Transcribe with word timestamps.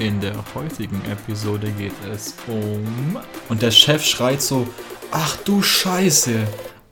In 0.00 0.18
der 0.18 0.32
heutigen 0.54 0.98
Episode 1.12 1.70
geht 1.72 1.92
es 2.10 2.34
um. 2.46 3.18
Und 3.50 3.60
der 3.60 3.70
Chef 3.70 4.02
schreit 4.02 4.40
so: 4.40 4.66
Ach 5.12 5.36
du 5.44 5.60
Scheiße! 5.60 6.38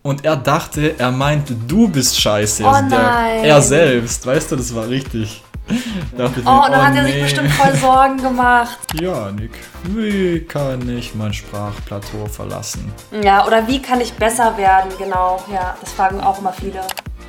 Und 0.03 0.27
er 0.27 0.37
dachte, 0.37 0.95
er 0.99 1.11
meinte, 1.11 1.55
du 1.55 1.89
bist 1.89 2.21
scheiße. 2.21 2.65
Oh 2.65 2.69
also 2.69 2.91
der, 2.91 3.03
nein. 3.03 3.45
er 3.45 3.63
selbst, 3.63 4.27
weißt 4.27 4.53
du, 4.53 4.57
das 4.57 4.75
war 4.75 4.89
richtig. 4.89 5.43
Dachte 6.19 6.43
Oh, 6.45 6.65
und 6.65 6.71
dann 6.71 6.87
hat 6.87 6.97
er 6.97 7.05
sich 7.05 7.15
nee. 7.15 7.23
bestimmt 7.23 7.51
voll 7.53 7.75
Sorgen 7.77 8.19
gemacht. 8.19 8.79
Ja, 9.01 9.31
Nick, 9.33 9.53
wie 9.85 10.41
kann 10.41 10.87
ich 10.89 11.15
mein 11.15 11.33
Sprachplateau 11.33 12.27
verlassen? 12.27 12.93
Ja, 13.23 13.47
oder 13.47 13.67
wie 13.67 13.81
kann 13.81 14.03
ich 14.03 14.13
besser 14.13 14.57
werden? 14.59 14.91
Genau, 14.99 15.43
ja, 15.51 15.77
das 15.81 15.93
fragen 15.93 16.21
auch 16.21 16.39
immer 16.41 16.53
viele. 16.53 16.81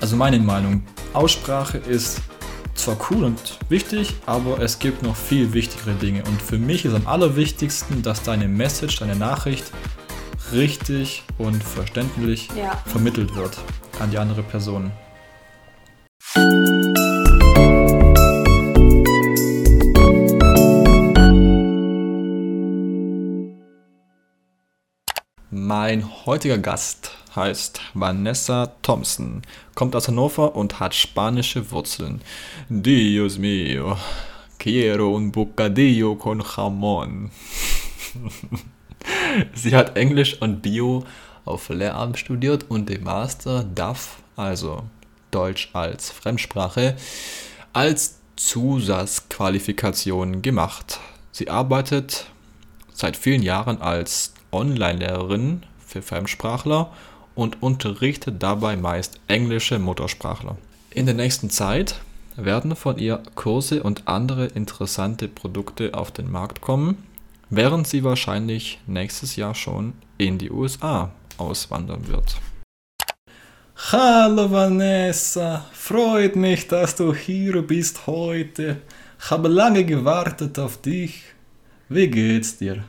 Also 0.02 0.18
meine 0.18 0.39
Meinung, 0.39 0.84
Aussprache 1.14 1.77
ist 1.77 2.21
zwar 2.80 2.98
cool 3.11 3.23
und 3.25 3.59
wichtig, 3.70 4.16
aber 4.25 4.59
es 4.62 4.80
gibt 4.80 5.04
noch 5.04 5.16
viel 5.16 5.54
wichtigere 5.54 5.93
Dinge. 5.95 6.23
Und 6.23 6.41
für 6.41 6.57
mich 6.57 6.86
ist 6.86 6.94
am 6.94 7.07
allerwichtigsten, 7.07 8.02
dass 8.02 8.23
deine 8.23 8.48
Message, 8.48 8.98
deine 8.99 9.16
Nachricht 9.16 9.66
richtig 10.52 11.23
und 11.38 11.63
verständlich 11.63 12.50
Ja. 12.55 12.81
vermittelt 12.86 13.36
wird 13.36 13.58
an 14.00 14.12
die 14.12 14.17
andere 14.17 14.44
Person. 14.44 14.91
Mein 25.52 26.25
heutiger 26.25 26.58
Gast 26.58 27.11
heißt 27.35 27.81
Vanessa 27.93 28.73
Thompson, 28.81 29.41
kommt 29.75 29.95
aus 29.95 30.07
Hannover 30.07 30.55
und 30.55 30.79
hat 30.79 30.95
spanische 30.95 31.69
Wurzeln. 31.71 32.21
Dios 32.69 33.38
mío, 33.38 33.97
quiero 34.57 35.15
un 35.15 35.31
bocadillo 35.31 36.15
con 36.15 36.41
jamón. 36.41 37.29
Sie 39.53 39.75
hat 39.75 39.95
Englisch 39.95 40.41
und 40.41 40.61
Bio 40.61 41.05
auf 41.45 41.69
Lehramt 41.69 42.19
studiert 42.19 42.66
und 42.69 42.89
den 42.89 43.03
Master 43.03 43.64
DAF, 43.64 44.17
also 44.36 44.83
Deutsch 45.31 45.69
als 45.73 46.11
Fremdsprache, 46.11 46.95
als 47.73 48.19
Zusatzqualifikation 48.36 50.41
gemacht. 50.41 50.99
Sie 51.31 51.49
arbeitet 51.49 52.27
seit 52.93 53.17
vielen 53.17 53.43
Jahren 53.43 53.81
als 53.81 54.33
Online-Lehrerin 54.52 55.64
für 55.86 56.02
Fremdsprachler 56.02 56.91
und 57.40 57.64
unterrichtet 57.64 58.44
dabei 58.44 58.76
meist 58.76 59.22
englische 59.30 59.80
Muttersprachler. 59.80 60.58
In 60.90 61.06
der 61.06 61.16
nächsten 61.16 61.50
Zeit 61.50 62.02
werden 62.36 62.76
von 62.76 62.98
ihr 62.98 63.23
Kurse 63.36 63.82
und 63.82 64.09
andere 64.09 64.48
interessante 64.48 65.30
Produkte 65.30 65.94
auf 65.94 66.12
den 66.12 66.30
Markt 66.30 66.60
kommen, 66.60 66.98
während 67.50 67.88
sie 67.88 68.04
wahrscheinlich 68.04 68.80
nächstes 68.88 69.38
Jahr 69.38 69.56
schon 69.56 69.94
in 70.17 70.38
die 70.38 70.52
USA 70.52 71.12
auswandern 71.38 72.10
wird. 72.10 72.36
Hallo 73.94 74.52
Vanessa, 74.52 75.66
freut 75.72 76.36
mich, 76.36 76.67
dass 76.67 76.98
du 76.98 77.16
hier 77.16 77.62
bist 77.62 78.06
heute. 78.06 78.82
Ich 79.17 79.32
habe 79.32 79.48
lange 79.48 79.86
gewartet 79.86 80.60
auf 80.60 80.82
dich. 80.82 81.23
Wie 81.92 82.08
geht's 82.08 82.56
dir? 82.56 82.84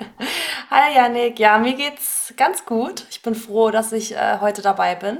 Hi 0.70 0.96
Janik, 0.96 1.38
ja, 1.38 1.58
mir 1.58 1.74
geht's 1.74 2.34
ganz 2.36 2.66
gut. 2.66 3.06
Ich 3.08 3.22
bin 3.22 3.36
froh, 3.36 3.70
dass 3.70 3.92
ich 3.92 4.16
äh, 4.16 4.38
heute 4.40 4.62
dabei 4.62 4.96
bin. 4.96 5.18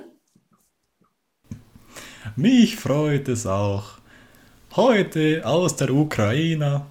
Mich 2.34 2.75
freut 2.75 3.28
es 3.28 3.47
auch. 3.47 3.84
Heute 4.75 5.43
aus 5.45 5.77
der 5.77 5.91
Ukraine 5.91 6.84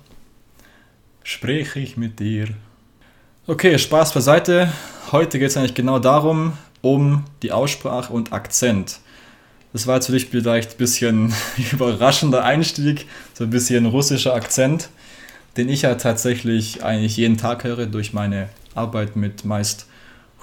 spreche 1.21 1.81
ich 1.81 1.97
mit 1.97 2.21
dir. 2.21 2.47
Okay, 3.45 3.77
Spaß 3.77 4.13
beiseite. 4.13 4.71
Heute 5.11 5.37
geht 5.37 5.49
es 5.49 5.57
eigentlich 5.57 5.75
genau 5.75 5.99
darum, 5.99 6.53
um 6.79 7.25
die 7.41 7.51
Aussprache 7.51 8.13
und 8.13 8.31
Akzent. 8.31 9.01
Das 9.73 9.85
war 9.85 9.95
jetzt 9.95 10.05
für 10.05 10.13
dich 10.13 10.27
vielleicht 10.27 10.71
ein 10.71 10.77
bisschen 10.77 11.33
überraschender 11.73 12.45
Einstieg, 12.45 13.05
so 13.33 13.43
ein 13.43 13.49
bisschen 13.49 13.85
russischer 13.85 14.33
Akzent, 14.33 14.87
den 15.57 15.69
ich 15.69 15.83
ja 15.83 15.95
tatsächlich 15.95 16.83
eigentlich 16.83 17.17
jeden 17.17 17.37
Tag 17.37 17.63
höre 17.63 17.85
durch 17.85 18.13
meine 18.13 18.49
Arbeit 18.75 19.15
mit 19.15 19.45
meist 19.45 19.87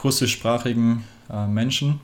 russischsprachigen 0.04 1.04
äh, 1.32 1.46
Menschen. 1.46 2.00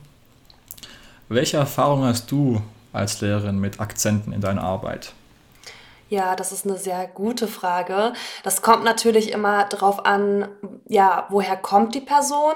Welche 1.29 1.57
Erfahrung 1.57 2.03
hast 2.03 2.31
du 2.31 2.61
als 2.93 3.21
Lehrerin 3.21 3.59
mit 3.59 3.79
Akzenten 3.79 4.31
in 4.31 4.41
deiner 4.41 4.63
Arbeit? 4.63 5.13
Ja, 6.07 6.35
das 6.35 6.51
ist 6.51 6.65
eine 6.65 6.77
sehr 6.77 7.07
gute 7.07 7.47
Frage. 7.47 8.13
Das 8.43 8.61
kommt 8.61 8.83
natürlich 8.83 9.31
immer 9.31 9.65
darauf 9.65 10.05
an, 10.05 10.47
ja, 10.87 11.25
woher 11.29 11.57
kommt 11.57 11.95
die 11.95 12.01
Person, 12.01 12.53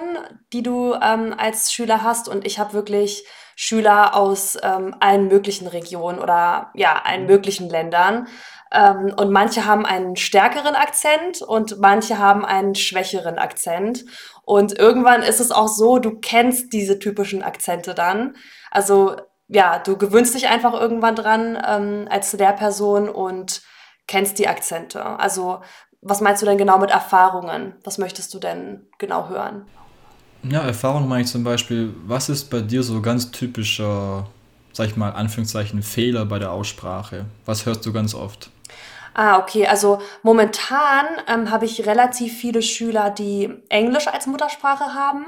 die 0.53 0.61
du 0.61 0.93
ähm, 0.93 1.33
als 1.35 1.73
Schüler 1.73 2.03
hast. 2.03 2.29
Und 2.29 2.45
ich 2.45 2.59
habe 2.59 2.73
wirklich 2.73 3.25
Schüler 3.55 4.15
aus 4.15 4.55
ähm, 4.61 4.95
allen 4.99 5.27
möglichen 5.27 5.67
Regionen 5.67 6.19
oder 6.19 6.69
ja, 6.75 7.01
allen 7.03 7.25
möglichen 7.25 7.69
Ländern. 7.69 8.27
Ähm, 8.72 9.13
und 9.18 9.31
manche 9.31 9.66
haben 9.66 9.85
einen 9.85 10.16
stärkeren 10.16 10.75
Akzent 10.75 11.41
und 11.41 11.80
manche 11.80 12.18
haben 12.18 12.46
einen 12.46 12.75
schwächeren 12.75 13.38
Akzent. 13.38 14.06
Und 14.44 14.78
irgendwann 14.78 15.24
ist 15.24 15.40
es 15.40 15.52
auch 15.52 15.68
so, 15.68 16.00
du 16.00 16.19
kennst 16.19 16.74
diese 16.74 17.00
typischen 17.00 17.41
Akzente 17.44 17.94
dann. 17.94 18.35
Also 18.72 19.16
ja, 19.50 19.80
du 19.80 19.97
gewöhnst 19.97 20.35
dich 20.35 20.47
einfach 20.47 20.74
irgendwann 20.74 21.16
dran 21.16 21.57
ähm, 21.68 22.07
als 22.09 22.34
Lehrperson 22.34 23.09
und 23.09 23.63
kennst 24.07 24.40
die 24.40 24.47
Akzente. 24.47 25.03
Also, 25.03 25.62
was 26.01 26.22
meinst 26.22 26.41
du 26.41 26.46
denn 26.46 26.57
genau 26.57 26.78
mit 26.78 26.91
Erfahrungen? 26.91 27.74
Was 27.84 27.97
möchtest 27.97 28.34
du 28.34 28.40
denn 28.40 28.88
genau 29.00 29.28
hören? 29.28 29.66
Ja, 30.44 30.62
Erfahrung 30.62 31.07
meine 31.07 31.24
ich 31.24 31.30
zum 31.30 31.44
Beispiel, 31.44 31.94
was 32.06 32.30
ist 32.30 32.50
bei 32.50 32.62
dir 32.62 32.84
so 32.84 33.01
ganz 33.01 33.31
typischer, 33.31 34.28
sag 34.72 34.88
ich 34.88 34.96
mal, 34.96 35.12
Anführungszeichen, 35.12 35.84
Fehler 35.84 36.25
bei 36.25 36.40
der 36.40 36.51
Aussprache? 36.51 37.25
Was 37.46 37.66
hörst 37.66 37.86
du 37.86 37.91
ganz 37.91 38.13
oft? 38.13 38.51
Ah, 39.13 39.39
okay. 39.39 39.67
Also 39.67 39.99
momentan 40.21 41.05
ähm, 41.27 41.51
habe 41.51 41.65
ich 41.65 41.85
relativ 41.85 42.37
viele 42.37 42.61
Schüler, 42.61 43.09
die 43.09 43.49
Englisch 43.69 44.07
als 44.07 44.27
Muttersprache 44.27 44.93
haben. 44.93 45.25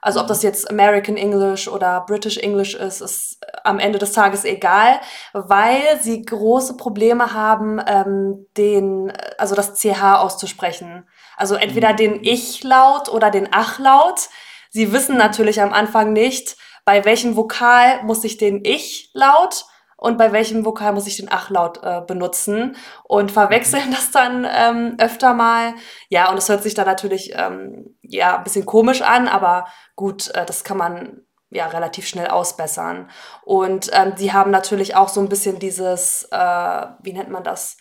Also 0.00 0.20
ob 0.20 0.28
das 0.28 0.42
jetzt 0.42 0.70
American 0.70 1.16
English 1.16 1.68
oder 1.68 2.02
British 2.06 2.36
English 2.38 2.74
ist, 2.74 3.00
ist 3.00 3.38
am 3.64 3.78
Ende 3.78 3.98
des 3.98 4.12
Tages 4.12 4.44
egal, 4.44 5.00
weil 5.32 6.00
sie 6.00 6.22
große 6.22 6.76
Probleme 6.76 7.32
haben, 7.32 7.80
ähm, 7.86 8.46
den, 8.56 9.12
also 9.38 9.54
das 9.54 9.74
CH 9.74 10.16
auszusprechen. 10.18 11.08
Also 11.36 11.54
entweder 11.54 11.92
den 11.92 12.22
Ich-Laut 12.22 13.08
oder 13.08 13.30
den 13.30 13.48
Ach-Laut. 13.50 14.28
Sie 14.70 14.92
wissen 14.92 15.16
natürlich 15.16 15.60
am 15.60 15.72
Anfang 15.72 16.12
nicht, 16.12 16.56
bei 16.84 17.04
welchem 17.04 17.36
Vokal 17.36 18.02
muss 18.04 18.24
ich 18.24 18.36
den 18.36 18.64
Ich-Laut 18.64 19.64
und 20.04 20.18
bei 20.18 20.32
welchem 20.32 20.66
Vokal 20.66 20.92
muss 20.92 21.06
ich 21.06 21.16
den 21.16 21.32
Achlaut 21.32 21.80
äh, 21.82 22.02
benutzen 22.06 22.76
und 23.04 23.32
verwechseln 23.32 23.90
das 23.90 24.10
dann 24.10 24.46
ähm, 24.46 24.96
öfter 24.98 25.32
mal. 25.32 25.72
Ja, 26.10 26.30
und 26.30 26.36
es 26.36 26.50
hört 26.50 26.62
sich 26.62 26.74
dann 26.74 26.84
natürlich 26.84 27.32
ähm, 27.34 27.96
ja 28.02 28.36
ein 28.36 28.44
bisschen 28.44 28.66
komisch 28.66 29.00
an, 29.00 29.28
aber 29.28 29.66
gut, 29.96 30.28
äh, 30.34 30.44
das 30.44 30.62
kann 30.62 30.76
man 30.76 31.22
ja 31.48 31.68
relativ 31.68 32.06
schnell 32.06 32.26
ausbessern. 32.26 33.08
Und 33.44 33.88
ähm, 33.94 34.12
sie 34.16 34.34
haben 34.34 34.50
natürlich 34.50 34.94
auch 34.94 35.08
so 35.08 35.22
ein 35.22 35.30
bisschen 35.30 35.58
dieses, 35.58 36.28
äh, 36.30 36.86
wie 37.02 37.14
nennt 37.14 37.30
man 37.30 37.42
das? 37.42 37.78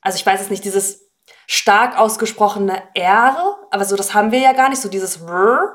Also 0.00 0.14
ich 0.14 0.24
weiß 0.24 0.42
es 0.42 0.50
nicht, 0.50 0.64
dieses 0.64 1.10
stark 1.48 1.98
ausgesprochene 1.98 2.84
R, 2.94 3.56
aber 3.72 3.84
so 3.84 3.96
das 3.96 4.14
haben 4.14 4.30
wir 4.30 4.38
ja 4.38 4.52
gar 4.52 4.68
nicht, 4.68 4.80
so 4.80 4.88
dieses 4.88 5.22
R. 5.22 5.72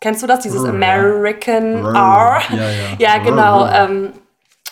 Kennst 0.00 0.24
du 0.24 0.26
das? 0.26 0.40
Dieses. 0.40 0.64
American 0.64 1.84
R, 1.84 2.42
ja, 2.50 2.56
ja. 2.56 2.68
ja, 2.98 3.18
genau. 3.18 3.68
Ähm, 3.68 4.12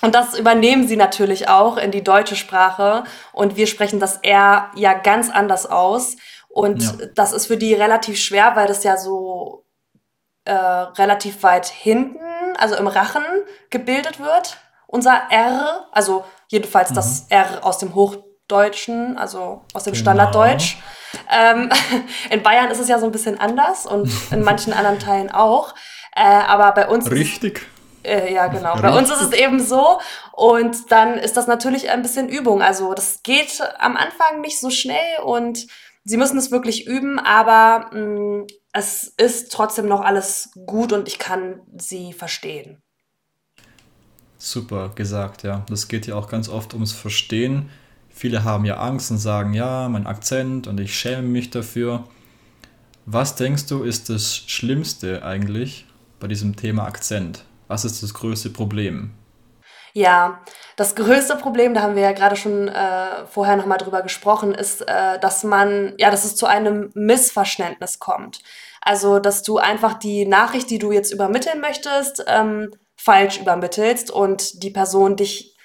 und 0.05 0.15
das 0.15 0.39
übernehmen 0.39 0.87
sie 0.87 0.97
natürlich 0.97 1.49
auch 1.49 1.77
in 1.77 1.91
die 1.91 2.05
deutsche 2.05 2.37
Sprache. 2.37 3.05
Und 3.33 3.57
wir 3.57 3.67
sprechen 3.67 4.01
das 4.01 4.19
R 4.19 4.71
ja 4.77 4.93
ganz 4.95 5.31
anders 5.31 5.67
aus. 5.67 6.17
Und 6.49 6.83
Ja. 6.83 7.07
das 7.15 7.33
ist 7.33 7.47
für 7.47 7.57
die 7.57 7.75
relativ 7.75 8.19
schwer, 8.19 8.53
weil 8.55 8.67
das 8.67 8.85
ja 8.85 8.97
so 8.97 9.65
äh, 10.45 10.53
relativ 10.53 11.43
weit 11.43 11.67
hinten, 11.67 12.21
also 12.59 12.77
im 12.77 12.87
Rachen, 12.87 13.25
gebildet 13.71 14.21
wird. 14.21 14.59
Unser 14.87 15.23
R, 15.31 15.87
also 15.91 16.25
jedenfalls 16.49 16.93
das 16.93 17.27
R 17.31 17.61
aus 17.63 17.79
dem 17.79 17.95
Hochdeutschen, 17.95 19.17
also 19.17 19.63
aus 19.73 19.85
dem 19.85 19.95
Genau. 19.95 20.03
Standarddeutsch. 20.03 20.77
Ähm, 21.31 21.71
in 22.31 22.43
Bayern 22.43 22.71
ist 22.71 22.79
es 22.79 22.89
ja 22.89 22.99
so 22.99 23.07
ein 23.07 23.13
bisschen 23.13 23.41
anders 23.41 23.87
und 23.87 24.11
in 24.31 24.43
manchen 24.43 24.73
anderen 24.75 24.99
Teilen 24.99 25.31
auch. 25.33 25.75
Äh, 26.15 26.23
aber 26.23 26.73
bei 26.73 26.89
uns 26.89 27.11
Richtig. 27.11 27.67
Äh, 28.05 28.33
ja, 28.33 28.47
genau. 28.49 28.77
Bei 28.81 28.97
uns 28.97 29.11
ist 29.11 29.21
es 29.21 29.33
eben 29.33 29.61
so. 29.61 30.01
Und 30.33 30.91
dann 30.91 31.15
ist 31.15 31.37
das 31.37 31.47
natürlich 31.47 31.91
ein 31.91 32.03
bisschen 32.03 32.29
Übung. 32.29 32.63
Also 32.63 32.95
das 32.95 33.23
geht 33.23 33.61
am 33.79 33.97
Anfang 33.97 34.41
nicht 34.41 34.61
so 34.61 34.71
schnell 34.71 35.21
und 35.25 35.67
sie 36.05 36.17
müssen 36.17 36.39
es 36.39 36.51
wirklich 36.51 36.87
üben, 36.87 37.19
aber 37.19 37.91
mh, 37.93 38.47
es 38.73 39.05
ist 39.17 39.53
trotzdem 39.53 39.87
noch 39.87 40.01
alles 40.01 40.51
gut 40.67 40.93
und 40.93 41.09
ich 41.09 41.19
kann 41.19 41.61
sie 41.77 42.13
verstehen. 42.13 42.83
Super 44.37 44.91
gesagt, 44.95 45.43
ja. 45.43 45.65
Das 45.69 45.89
geht 45.89 46.07
ja 46.07 46.17
auch 46.17 46.29
ganz 46.29 46.49
oft 46.49 46.75
ums 46.75 46.93
Verstehen. 46.93 47.71
Viele 48.11 48.45
haben 48.45 48.65
ja 48.65 48.77
Angst 48.77 49.11
und 49.11 49.19
sagen, 49.19 49.55
ja, 49.55 49.89
mein 49.89 50.07
Akzent 50.07 50.67
und 50.67 50.79
ich 50.79 50.97
schäme 50.97 51.23
mich 51.23 51.51
dafür. 51.51 52.05
Was 53.07 53.37
denkst 53.37 53.67
du, 53.67 53.83
ist 53.83 54.11
das 54.11 54.37
Schlimmste 54.37 55.25
eigentlich 55.25 55.87
bei 56.21 56.29
diesem 56.29 56.57
Thema 56.57 56.85
Akzent? 56.85 57.45
Was 57.69 57.85
ist 57.85 58.03
das 58.03 58.15
größte 58.15 58.51
Problem? 58.51 59.13
Ja, 59.93 60.41
das 60.77 60.97
größte 60.97 61.37
Problem, 61.37 61.73
da 61.73 61.83
haben 61.83 61.95
wir 61.95 62.03
ja 62.03 62.13
gerade 62.13 62.35
schon 62.35 62.67
äh, 62.67 63.27
vorher 63.27 63.57
nochmal 63.57 63.79
drüber 63.79 64.03
gesprochen, 64.03 64.53
ist, 64.53 64.81
äh, 64.83 65.21
dass 65.21 65.45
man, 65.45 65.95
ja, 65.99 66.11
dass 66.11 66.25
es 66.25 66.35
zu 66.35 66.47
einem 66.47 66.91
Missverständnis 66.95 68.01
kommt. 68.01 68.41
Also, 68.81 69.21
dass 69.21 69.45
du 69.45 69.59
einfach 69.59 69.95
die 69.95 70.27
Nachricht, 70.27 70.69
die 70.71 70.81
du 70.81 70.91
jetzt 70.91 71.13
übermitteln 71.13 71.61
möchtest, 71.61 72.25
ähm, 72.27 72.73
falsch 72.97 73.39
übermittelst 73.39 74.11
und 74.11 74.65
die 74.65 74.71
Person 74.71 75.17
dich 75.17 75.57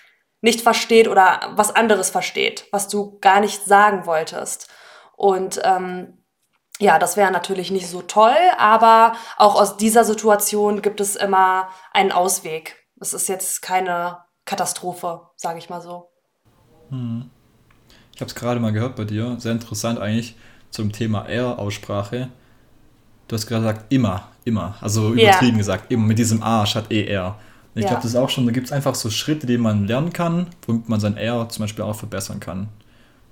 nicht 0.42 0.62
versteht 0.62 1.07
oder 1.07 1.52
was 1.56 1.75
anderes 1.75 2.12
versteht, 2.12 2.68
was 2.72 2.88
du 2.88 3.18
gar 3.19 3.40
nicht 3.40 3.66
sagen 3.66 4.06
wolltest. 4.06 4.69
Und 5.18 5.60
ähm, 5.63 6.19
ja, 6.80 6.98
das 6.98 7.18
wäre 7.18 7.31
natürlich 7.31 7.72
nicht 7.72 7.88
so 7.88 8.02
toll, 8.02 8.36
aber 8.58 9.14
auch 9.38 9.56
aus 9.56 9.78
dieser 9.78 10.06
Situation 10.06 10.81
gibt 10.81 11.02
es 11.02 11.16
immer 11.16 11.70
einen 11.92 12.12
Ausweg. 12.12 12.78
Es 13.00 13.14
ist 13.14 13.28
jetzt 13.28 13.62
keine 13.62 14.20
Katastrophe, 14.46 15.22
sage 15.36 15.60
ich 15.60 15.70
mal 15.70 15.81
so. 15.81 16.10
Hm. 16.90 17.30
Ich 18.16 18.22
habe 18.22 18.30
es 18.30 18.36
gerade 18.36 18.60
mal 18.60 18.72
gehört 18.72 18.96
bei 18.96 19.04
dir, 19.04 19.36
sehr 19.40 19.52
interessant 19.52 20.00
eigentlich 20.00 20.36
zum 20.72 20.92
Thema 20.92 21.26
R-Aussprache. 21.26 22.30
Du 23.28 23.36
hast 23.36 23.46
gerade 23.46 23.62
gesagt, 23.62 23.94
immer, 23.94 24.30
immer, 24.46 24.76
also 24.81 25.14
übertrieben 25.14 25.54
ja. 25.54 25.58
gesagt, 25.58 25.92
immer 25.92 26.06
mit 26.06 26.18
diesem 26.18 26.42
A 26.42 26.66
statt 26.66 26.92
ER. 26.92 27.38
Ich 27.76 27.84
ja. 27.84 27.90
glaube, 27.90 28.04
das 28.04 28.12
ist 28.12 28.16
auch 28.16 28.30
schon, 28.30 28.46
da 28.46 28.52
gibt 28.52 28.68
es 28.68 28.72
einfach 28.72 28.96
so 28.96 29.10
Schritte, 29.10 29.48
die 29.48 29.58
man 29.58 29.86
lernen 29.86 30.12
kann, 30.12 30.48
womit 30.66 30.90
man 30.90 31.00
sein 31.00 31.18
R 31.18 31.48
zum 31.50 31.64
Beispiel 31.64 31.84
auch 31.84 31.96
verbessern 31.96 32.40
kann. 32.40 32.70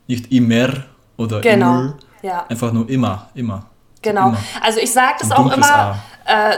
Nicht 0.07 0.31
immer 0.31 0.83
oder 1.17 1.41
genau. 1.41 1.79
immer, 1.79 1.97
ja. 2.21 2.45
Einfach 2.49 2.71
nur 2.71 2.89
immer, 2.89 3.29
immer. 3.33 3.65
Genau. 4.01 4.29
Immer. 4.29 4.37
Also 4.61 4.79
ich 4.79 4.91
sage 4.91 5.15
das 5.19 5.31
auch 5.31 5.51
immer 5.51 5.97
äh, 6.25 6.57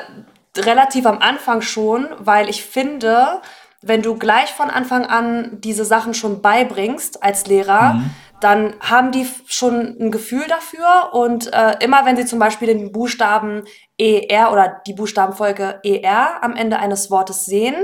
relativ 0.57 1.05
am 1.05 1.19
Anfang 1.19 1.61
schon, 1.61 2.07
weil 2.19 2.49
ich 2.49 2.63
finde, 2.63 3.41
wenn 3.81 4.01
du 4.01 4.17
gleich 4.17 4.53
von 4.53 4.69
Anfang 4.69 5.05
an 5.05 5.59
diese 5.61 5.85
Sachen 5.85 6.13
schon 6.13 6.41
beibringst 6.41 7.23
als 7.23 7.47
Lehrer, 7.47 7.93
mhm. 7.93 8.09
dann 8.41 8.73
haben 8.81 9.11
die 9.11 9.27
schon 9.47 9.95
ein 9.99 10.11
Gefühl 10.11 10.45
dafür 10.47 11.13
und 11.13 11.53
äh, 11.53 11.75
immer 11.79 12.05
wenn 12.05 12.17
sie 12.17 12.25
zum 12.25 12.39
Beispiel 12.39 12.67
den 12.67 12.91
Buchstaben 12.91 13.63
ER 13.97 14.51
oder 14.51 14.81
die 14.85 14.93
Buchstabenfolge 14.93 15.79
ER 15.83 16.43
am 16.43 16.55
Ende 16.55 16.79
eines 16.79 17.09
Wortes 17.09 17.45
sehen, 17.45 17.75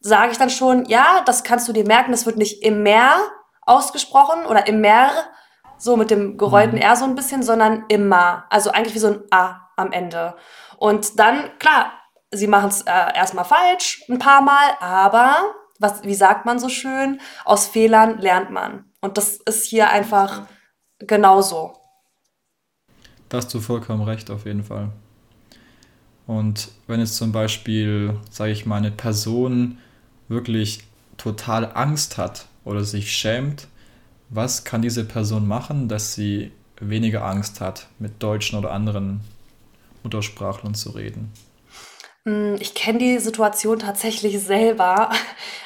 sage 0.00 0.32
ich 0.32 0.38
dann 0.38 0.50
schon, 0.50 0.84
ja, 0.86 1.22
das 1.24 1.44
kannst 1.44 1.66
du 1.68 1.72
dir 1.72 1.86
merken, 1.86 2.12
das 2.12 2.26
wird 2.26 2.36
nicht 2.36 2.62
immer 2.62 3.16
ausgesprochen 3.62 4.46
oder 4.46 4.66
immer 4.66 5.10
so 5.84 5.98
mit 5.98 6.10
dem 6.10 6.38
gerollten 6.38 6.76
mhm. 6.76 6.82
R 6.82 6.96
so 6.96 7.04
ein 7.04 7.14
bisschen, 7.14 7.42
sondern 7.42 7.84
immer. 7.88 8.46
Also 8.48 8.70
eigentlich 8.70 8.94
wie 8.94 9.00
so 9.00 9.08
ein 9.08 9.20
A 9.30 9.68
am 9.76 9.92
Ende. 9.92 10.34
Und 10.78 11.18
dann, 11.18 11.50
klar, 11.58 11.92
sie 12.30 12.46
machen 12.46 12.70
es 12.70 12.80
äh, 12.82 13.14
erstmal 13.14 13.44
falsch, 13.44 14.02
ein 14.08 14.18
paar 14.18 14.40
Mal, 14.40 14.78
aber, 14.80 15.36
was, 15.78 16.02
wie 16.02 16.14
sagt 16.14 16.46
man 16.46 16.58
so 16.58 16.70
schön, 16.70 17.20
aus 17.44 17.66
Fehlern 17.66 18.18
lernt 18.18 18.50
man. 18.50 18.86
Und 19.02 19.18
das 19.18 19.36
ist 19.36 19.66
hier 19.66 19.90
einfach 19.90 20.46
genauso. 21.00 21.76
Da 23.28 23.36
hast 23.36 23.52
du 23.52 23.60
vollkommen 23.60 24.04
recht, 24.04 24.30
auf 24.30 24.46
jeden 24.46 24.64
Fall. 24.64 24.88
Und 26.26 26.70
wenn 26.86 27.00
jetzt 27.00 27.16
zum 27.16 27.32
Beispiel, 27.32 28.18
sage 28.30 28.52
ich 28.52 28.64
mal, 28.64 28.76
eine 28.76 28.90
Person 28.90 29.78
wirklich 30.28 30.84
total 31.18 31.72
Angst 31.74 32.16
hat 32.16 32.46
oder 32.64 32.84
sich 32.84 33.12
schämt, 33.12 33.68
was 34.30 34.64
kann 34.64 34.82
diese 34.82 35.04
Person 35.04 35.46
machen, 35.46 35.88
dass 35.88 36.14
sie 36.14 36.52
weniger 36.80 37.24
Angst 37.24 37.60
hat, 37.60 37.86
mit 37.98 38.22
deutschen 38.22 38.58
oder 38.58 38.72
anderen 38.72 39.20
Muttersprachlern 40.02 40.74
zu 40.74 40.90
reden? 40.90 41.32
Hm, 42.26 42.56
ich 42.58 42.74
kenne 42.74 42.98
die 42.98 43.18
Situation 43.18 43.78
tatsächlich 43.78 44.40
selber. 44.40 45.10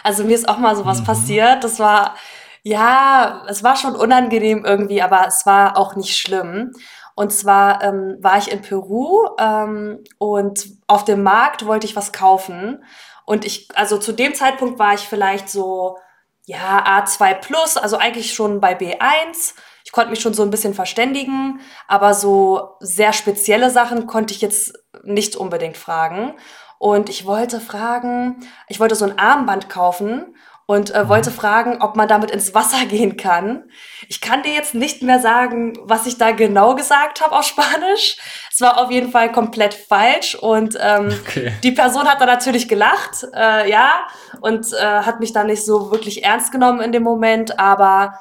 Also 0.04 0.24
mir 0.24 0.34
ist 0.34 0.48
auch 0.48 0.58
mal 0.58 0.74
sowas 0.74 1.00
mhm. 1.00 1.04
passiert. 1.04 1.64
Das 1.64 1.78
war, 1.78 2.14
ja, 2.62 3.44
es 3.48 3.62
war 3.62 3.76
schon 3.76 3.94
unangenehm 3.94 4.64
irgendwie, 4.64 5.02
aber 5.02 5.26
es 5.26 5.44
war 5.44 5.76
auch 5.76 5.96
nicht 5.96 6.16
schlimm. 6.16 6.72
Und 7.14 7.32
zwar 7.32 7.82
ähm, 7.82 8.16
war 8.20 8.38
ich 8.38 8.50
in 8.50 8.62
Peru 8.62 9.28
ähm, 9.38 10.04
und 10.18 10.68
auf 10.86 11.04
dem 11.04 11.22
Markt 11.22 11.66
wollte 11.66 11.86
ich 11.86 11.96
was 11.96 12.12
kaufen. 12.12 12.82
Und 13.26 13.44
ich, 13.44 13.68
also 13.74 13.98
zu 13.98 14.12
dem 14.12 14.34
Zeitpunkt 14.34 14.78
war 14.78 14.94
ich 14.94 15.08
vielleicht 15.08 15.50
so 15.50 15.98
ja, 16.48 16.82
A2 17.02 17.34
plus, 17.34 17.76
also 17.76 17.98
eigentlich 17.98 18.32
schon 18.32 18.58
bei 18.58 18.74
B1. 18.74 19.52
Ich 19.84 19.92
konnte 19.92 20.08
mich 20.08 20.20
schon 20.20 20.32
so 20.32 20.42
ein 20.42 20.50
bisschen 20.50 20.72
verständigen, 20.72 21.60
aber 21.86 22.14
so 22.14 22.76
sehr 22.80 23.12
spezielle 23.12 23.68
Sachen 23.68 24.06
konnte 24.06 24.32
ich 24.32 24.40
jetzt 24.40 24.72
nicht 25.02 25.36
unbedingt 25.36 25.76
fragen. 25.76 26.32
Und 26.78 27.10
ich 27.10 27.26
wollte 27.26 27.60
fragen, 27.60 28.36
ich 28.66 28.80
wollte 28.80 28.94
so 28.94 29.04
ein 29.04 29.18
Armband 29.18 29.68
kaufen 29.68 30.34
und 30.68 30.94
äh, 30.94 31.08
wollte 31.08 31.30
mhm. 31.30 31.34
fragen, 31.34 31.78
ob 31.80 31.96
man 31.96 32.08
damit 32.08 32.30
ins 32.30 32.54
Wasser 32.54 32.84
gehen 32.84 33.16
kann. 33.16 33.70
Ich 34.06 34.20
kann 34.20 34.42
dir 34.42 34.52
jetzt 34.52 34.74
nicht 34.74 35.02
mehr 35.02 35.18
sagen, 35.18 35.72
was 35.82 36.06
ich 36.06 36.18
da 36.18 36.30
genau 36.30 36.74
gesagt 36.74 37.22
habe 37.22 37.34
auf 37.34 37.44
Spanisch. 37.44 38.18
Es 38.52 38.60
war 38.60 38.78
auf 38.78 38.90
jeden 38.90 39.10
Fall 39.10 39.32
komplett 39.32 39.72
falsch 39.72 40.34
und 40.34 40.76
ähm, 40.78 41.08
okay. 41.22 41.54
die 41.62 41.72
Person 41.72 42.06
hat 42.06 42.20
dann 42.20 42.28
natürlich 42.28 42.68
gelacht, 42.68 43.26
äh, 43.34 43.68
ja, 43.70 44.06
und 44.42 44.70
äh, 44.74 44.76
hat 44.78 45.20
mich 45.20 45.32
dann 45.32 45.46
nicht 45.46 45.64
so 45.64 45.90
wirklich 45.90 46.22
ernst 46.22 46.52
genommen 46.52 46.80
in 46.82 46.92
dem 46.92 47.02
Moment, 47.02 47.58
aber 47.58 48.18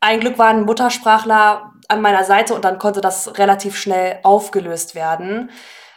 ein 0.00 0.20
Glück 0.20 0.38
war 0.38 0.48
ein 0.48 0.64
Muttersprachler 0.64 1.72
an 1.88 2.02
meiner 2.02 2.24
Seite 2.24 2.52
und 2.52 2.66
dann 2.66 2.78
konnte 2.78 3.00
das 3.00 3.38
relativ 3.38 3.74
schnell 3.78 4.18
aufgelöst 4.22 4.94
werden. 4.94 5.50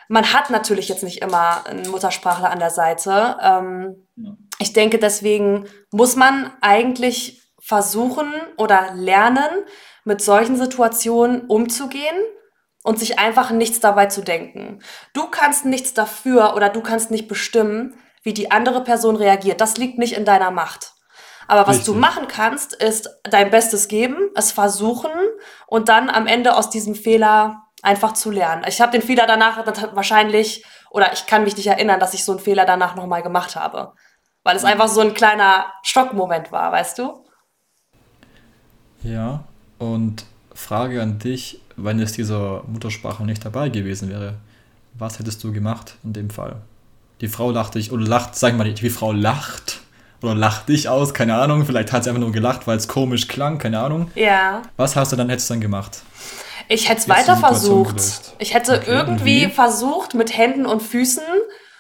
Man 0.07 0.31
hat 0.31 0.49
natürlich 0.49 0.87
jetzt 0.87 1.03
nicht 1.03 1.21
immer 1.21 1.65
einen 1.65 1.89
Muttersprachler 1.89 2.49
an 2.49 2.59
der 2.59 2.69
Seite. 2.69 3.35
Ähm, 3.43 4.07
ja 4.15 4.31
ich 4.59 4.73
denke, 4.73 4.99
deswegen 4.99 5.65
muss 5.91 6.15
man 6.15 6.53
eigentlich 6.61 7.41
versuchen 7.59 8.31
oder 8.57 8.91
lernen, 8.93 9.49
mit 10.03 10.21
solchen 10.21 10.57
Situationen 10.57 11.47
umzugehen 11.47 12.15
und 12.83 12.99
sich 12.99 13.19
einfach 13.19 13.51
nichts 13.51 13.79
dabei 13.79 14.07
zu 14.07 14.21
denken. 14.21 14.81
Du 15.13 15.27
kannst 15.27 15.65
nichts 15.65 15.93
dafür 15.93 16.55
oder 16.55 16.69
du 16.69 16.81
kannst 16.81 17.09
nicht 17.09 17.27
bestimmen, 17.27 17.95
wie 18.23 18.33
die 18.33 18.51
andere 18.51 18.83
Person 18.83 19.15
reagiert. 19.15 19.61
Das 19.61 19.77
liegt 19.77 19.97
nicht 19.97 20.13
in 20.13 20.25
deiner 20.25 20.51
Macht. 20.51 20.93
Aber 21.47 21.61
was 21.61 21.77
Richtig. 21.77 21.93
du 21.93 21.99
machen 21.99 22.27
kannst, 22.27 22.73
ist 22.73 23.09
dein 23.23 23.49
Bestes 23.49 23.87
geben, 23.87 24.29
es 24.35 24.51
versuchen 24.51 25.11
und 25.67 25.89
dann 25.89 26.09
am 26.09 26.27
Ende 26.27 26.55
aus 26.55 26.69
diesem 26.69 26.95
Fehler 26.95 27.63
einfach 27.81 28.13
zu 28.13 28.29
lernen. 28.29 28.65
Ich 28.67 28.81
habe 28.81 28.91
den 28.91 29.01
Fehler 29.01 29.25
danach 29.25 29.65
wahrscheinlich, 29.95 30.65
oder 30.91 31.13
ich 31.13 31.27
kann 31.27 31.43
mich 31.43 31.55
nicht 31.55 31.67
erinnern, 31.67 31.99
dass 31.99 32.13
ich 32.13 32.25
so 32.25 32.33
einen 32.33 32.41
Fehler 32.41 32.65
danach 32.65 32.95
nochmal 32.95 33.23
gemacht 33.23 33.55
habe 33.55 33.93
weil 34.49 34.57
es 34.57 34.65
einfach 34.65 34.87
so 34.87 35.01
ein 35.01 35.13
kleiner 35.13 35.67
Schockmoment 35.83 36.51
war, 36.51 36.71
weißt 36.71 36.97
du? 36.97 37.23
Ja, 39.03 39.43
und 39.77 40.25
Frage 40.55 41.03
an 41.03 41.19
dich, 41.19 41.61
wenn 41.75 41.99
es 41.99 42.13
dieser 42.13 42.63
Muttersprache 42.63 43.23
nicht 43.23 43.45
dabei 43.45 43.69
gewesen 43.69 44.09
wäre, 44.09 44.37
was 44.95 45.19
hättest 45.19 45.43
du 45.43 45.53
gemacht 45.53 45.97
in 46.03 46.13
dem 46.13 46.31
Fall? 46.31 46.55
Die 47.21 47.27
Frau 47.27 47.51
lacht 47.51 47.75
dich, 47.75 47.91
oder 47.91 48.03
lacht, 48.03 48.35
sag 48.35 48.57
mal, 48.57 48.73
die 48.73 48.89
Frau 48.89 49.11
lacht 49.11 49.81
oder 50.23 50.33
lacht 50.33 50.67
dich 50.67 50.89
aus, 50.89 51.13
keine 51.13 51.35
Ahnung, 51.35 51.67
vielleicht 51.67 51.91
hat 51.91 52.03
sie 52.03 52.09
einfach 52.09 52.21
nur 52.21 52.31
gelacht, 52.31 52.65
weil 52.65 52.77
es 52.77 52.87
komisch 52.87 53.27
klang, 53.27 53.59
keine 53.59 53.79
Ahnung. 53.79 54.09
Ja. 54.15 54.63
Was 54.77 54.95
hast 54.95 55.11
du 55.11 55.15
dann 55.15 55.29
jetzt 55.29 55.47
dann 55.51 55.61
gemacht? 55.61 56.01
Ich 56.69 56.89
hätte 56.89 57.01
es 57.01 57.07
weiter 57.07 57.37
versucht. 57.37 58.01
Ich 58.39 58.55
hätte 58.55 58.77
okay, 58.77 58.89
irgendwie 58.89 59.45
versucht, 59.45 60.15
mit 60.15 60.35
Händen 60.35 60.65
und 60.65 60.81
Füßen 60.81 61.23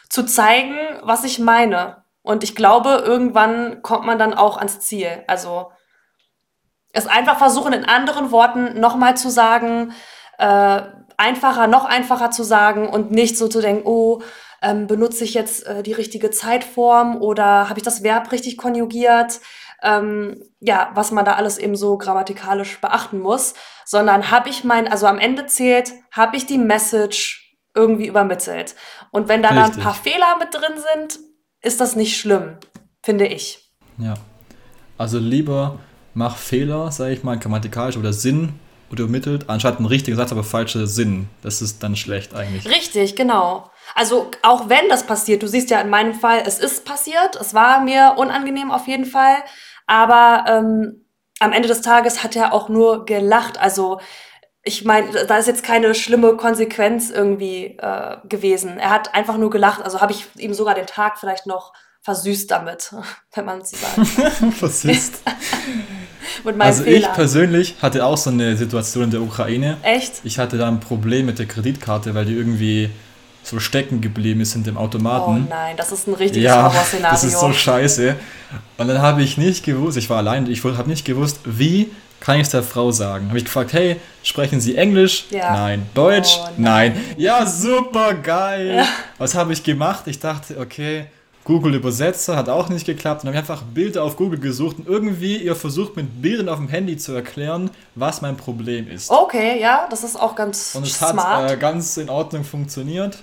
zu 0.07 0.23
zeigen, 0.23 0.75
was 1.01 1.23
ich 1.23 1.39
meine. 1.39 2.03
Und 2.29 2.43
ich 2.43 2.55
glaube, 2.55 3.01
irgendwann 3.03 3.81
kommt 3.81 4.05
man 4.05 4.19
dann 4.19 4.35
auch 4.35 4.57
ans 4.57 4.79
Ziel. 4.81 5.23
Also 5.25 5.71
es 6.93 7.07
einfach 7.07 7.39
versuchen, 7.39 7.73
in 7.73 7.85
anderen 7.85 8.29
Worten 8.29 8.79
nochmal 8.79 9.17
zu 9.17 9.31
sagen, 9.31 9.93
äh, 10.37 10.81
einfacher, 11.17 11.65
noch 11.65 11.85
einfacher 11.85 12.29
zu 12.29 12.43
sagen 12.43 12.87
und 12.87 13.09
nicht 13.09 13.35
so 13.35 13.47
zu 13.47 13.61
denken, 13.61 13.81
oh, 13.87 14.21
ähm, 14.61 14.85
benutze 14.85 15.23
ich 15.23 15.33
jetzt 15.33 15.65
äh, 15.65 15.81
die 15.81 15.93
richtige 15.93 16.29
Zeitform 16.29 17.19
oder 17.19 17.67
habe 17.67 17.79
ich 17.79 17.83
das 17.83 18.03
Verb 18.03 18.31
richtig 18.31 18.59
konjugiert? 18.59 19.39
Ähm, 19.81 20.39
ja, 20.59 20.91
was 20.93 21.09
man 21.09 21.25
da 21.25 21.33
alles 21.33 21.57
eben 21.57 21.75
so 21.75 21.97
grammatikalisch 21.97 22.79
beachten 22.79 23.21
muss, 23.21 23.55
sondern 23.85 24.29
habe 24.29 24.49
ich 24.49 24.63
mein, 24.63 24.87
also 24.87 25.07
am 25.07 25.17
Ende 25.17 25.47
zählt, 25.47 25.93
habe 26.11 26.37
ich 26.37 26.45
die 26.45 26.59
Message 26.59 27.57
irgendwie 27.73 28.05
übermittelt. 28.05 28.75
Und 29.09 29.29
wenn 29.29 29.41
da 29.41 29.49
dann 29.49 29.71
ein 29.71 29.79
paar 29.79 29.95
Fehler 29.95 30.37
mit 30.37 30.53
drin 30.53 30.77
sind, 30.93 31.28
ist 31.61 31.81
das 31.81 31.95
nicht 31.95 32.17
schlimm, 32.17 32.57
finde 33.01 33.27
ich. 33.27 33.71
Ja. 33.97 34.15
Also 34.97 35.19
lieber 35.19 35.79
mach 36.13 36.37
Fehler, 36.37 36.91
sage 36.91 37.13
ich 37.13 37.23
mal, 37.23 37.37
grammatikalisch 37.37 37.97
oder 37.97 38.13
Sinn 38.13 38.53
oder 38.91 39.03
übermittelt, 39.03 39.49
anstatt 39.49 39.79
ein 39.79 39.85
richtiger 39.85 40.17
Satz, 40.17 40.31
aber 40.31 40.43
falscher 40.43 40.87
Sinn. 40.87 41.29
Das 41.41 41.61
ist 41.61 41.83
dann 41.83 41.95
schlecht 41.95 42.33
eigentlich. 42.33 42.67
Richtig, 42.67 43.15
genau. 43.15 43.69
Also 43.95 44.31
auch 44.41 44.69
wenn 44.69 44.89
das 44.89 45.05
passiert, 45.05 45.43
du 45.43 45.47
siehst 45.47 45.69
ja 45.69 45.79
in 45.81 45.89
meinem 45.89 46.13
Fall, 46.13 46.43
es 46.45 46.59
ist 46.59 46.85
passiert, 46.85 47.35
es 47.39 47.53
war 47.53 47.81
mir 47.81 48.15
unangenehm 48.17 48.71
auf 48.71 48.87
jeden 48.87 49.05
Fall, 49.05 49.37
aber 49.87 50.45
ähm, 50.47 51.05
am 51.39 51.53
Ende 51.53 51.67
des 51.67 51.81
Tages 51.81 52.23
hat 52.23 52.35
er 52.35 52.53
auch 52.53 52.69
nur 52.69 53.05
gelacht. 53.05 53.57
Also 53.57 53.99
ich 54.63 54.83
meine, 54.83 55.25
da 55.25 55.37
ist 55.37 55.47
jetzt 55.47 55.63
keine 55.63 55.95
schlimme 55.95 56.35
Konsequenz 56.35 57.09
irgendwie 57.09 57.77
äh, 57.77 58.17
gewesen. 58.27 58.77
Er 58.77 58.89
hat 58.89 59.13
einfach 59.15 59.37
nur 59.37 59.49
gelacht. 59.49 59.81
Also 59.81 60.01
habe 60.01 60.11
ich 60.11 60.25
ihm 60.37 60.53
sogar 60.53 60.75
den 60.75 60.85
Tag 60.85 61.17
vielleicht 61.17 61.47
noch 61.47 61.73
versüßt 62.01 62.51
damit, 62.51 62.93
wenn 63.33 63.45
man 63.45 63.61
es 63.61 63.71
so 63.71 63.77
sagt. 63.77 64.53
versüßt. 64.55 65.21
also 66.59 66.83
Fehler. 66.83 66.97
ich 66.97 67.13
persönlich 67.13 67.75
hatte 67.81 68.05
auch 68.05 68.17
so 68.17 68.29
eine 68.29 68.57
Situation 68.57 69.05
in 69.05 69.11
der 69.11 69.21
Ukraine. 69.21 69.77
Echt? 69.81 70.21
Ich 70.23 70.39
hatte 70.39 70.57
da 70.57 70.67
ein 70.67 70.79
Problem 70.79 71.25
mit 71.25 71.39
der 71.39 71.45
Kreditkarte, 71.45 72.13
weil 72.13 72.25
die 72.25 72.35
irgendwie 72.35 72.89
so 73.43 73.59
stecken 73.59 74.01
geblieben 74.01 74.41
ist 74.41 74.55
in 74.55 74.63
dem 74.63 74.77
Automaten. 74.77 75.45
Oh 75.47 75.49
nein, 75.49 75.77
das 75.77 75.91
ist 75.91 76.07
ein 76.07 76.13
richtiges 76.13 76.43
ja, 76.43 76.63
Horrorszenario. 76.63 77.11
Das 77.11 77.23
ist 77.23 77.39
so 77.39 77.53
scheiße. 77.53 78.15
Und 78.77 78.87
dann 78.87 79.01
habe 79.01 79.23
ich 79.23 79.37
nicht 79.37 79.63
gewusst, 79.63 79.97
ich 79.97 80.09
war 80.09 80.17
allein, 80.17 80.47
ich 80.47 80.63
habe 80.63 80.89
nicht 80.89 81.05
gewusst, 81.05 81.39
wie 81.45 81.91
kann 82.19 82.35
ich 82.35 82.43
es 82.43 82.49
der 82.49 82.63
Frau 82.63 82.91
sagen? 82.91 83.29
Habe 83.29 83.37
ich 83.37 83.45
gefragt, 83.45 83.73
hey, 83.73 83.97
sprechen 84.23 84.59
Sie 84.59 84.75
Englisch? 84.75 85.25
Ja. 85.29 85.53
Nein. 85.53 85.89
Deutsch? 85.93 86.37
Oh, 86.39 86.49
nein. 86.57 86.93
nein. 86.93 87.15
Ja, 87.17 87.45
super 87.45 88.13
geil. 88.13 88.75
Ja. 88.77 88.87
Was 89.17 89.35
habe 89.35 89.53
ich 89.53 89.63
gemacht? 89.63 90.03
Ich 90.07 90.19
dachte, 90.19 90.59
okay, 90.59 91.05
Google 91.45 91.75
Übersetzer 91.75 92.35
hat 92.35 92.49
auch 92.49 92.69
nicht 92.69 92.85
geklappt. 92.85 93.23
Dann 93.23 93.29
habe 93.29 93.43
ich 93.43 93.49
einfach 93.49 93.63
Bilder 93.63 94.03
auf 94.03 94.17
Google 94.17 94.39
gesucht 94.39 94.77
und 94.79 94.87
irgendwie 94.87 95.37
ihr 95.37 95.55
versucht 95.55 95.95
mit 95.95 96.21
Bildern 96.21 96.49
auf 96.49 96.57
dem 96.57 96.67
Handy 96.67 96.97
zu 96.97 97.13
erklären, 97.13 97.71
was 97.95 98.21
mein 98.21 98.37
Problem 98.37 98.87
ist. 98.87 99.09
Okay, 99.09 99.59
ja, 99.59 99.87
das 99.89 100.03
ist 100.03 100.15
auch 100.15 100.35
ganz 100.35 100.75
Und 100.75 100.85
es 100.85 100.97
smart. 100.97 101.17
hat 101.19 101.51
äh, 101.51 101.57
ganz 101.57 101.97
in 101.97 102.09
Ordnung 102.09 102.43
funktioniert. 102.43 103.17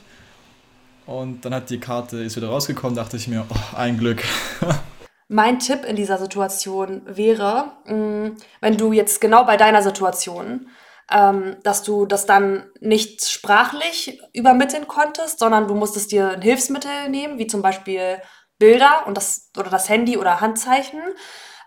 Und 1.07 1.45
dann 1.45 1.55
hat 1.55 1.71
die 1.71 1.79
Karte 1.79 2.17
ist 2.17 2.35
wieder 2.35 2.49
rausgekommen, 2.49 2.97
dachte 2.97 3.17
ich 3.17 3.29
mir, 3.29 3.45
oh, 3.49 3.77
ein 3.77 3.97
Glück. 3.97 4.25
mein 5.29 5.59
Tipp 5.59 5.85
in 5.85 5.97
dieser 5.97 6.19
Situation 6.19 7.03
wäre, 7.05 7.73
mm, 7.85 8.37
wenn 8.61 8.77
du 8.77 8.93
jetzt 8.93 9.21
genau 9.21 9.45
bei 9.45 9.57
deiner 9.57 9.83
Situation 9.83 10.69
ähm, 11.11 11.57
dass 11.63 11.83
du 11.83 12.07
das 12.07 12.27
dann 12.27 12.67
nicht 12.81 13.29
sprachlich 13.29 14.21
übermitteln 14.33 14.89
konntest, 14.89 15.39
sondern 15.39 15.69
du 15.69 15.75
musstest 15.75 16.11
dir 16.13 16.31
ein 16.31 16.43
Hilfsmittel 16.43 17.09
nehmen, 17.09 17.39
wie 17.39 17.47
zum 17.47 17.63
Beispiel 17.63 18.21
Bilder 18.59 19.07
und 19.07 19.17
das, 19.17 19.51
oder 19.57 19.71
das 19.71 19.89
Handy 19.89 20.17
oder 20.17 20.41
Handzeichen. 20.41 21.01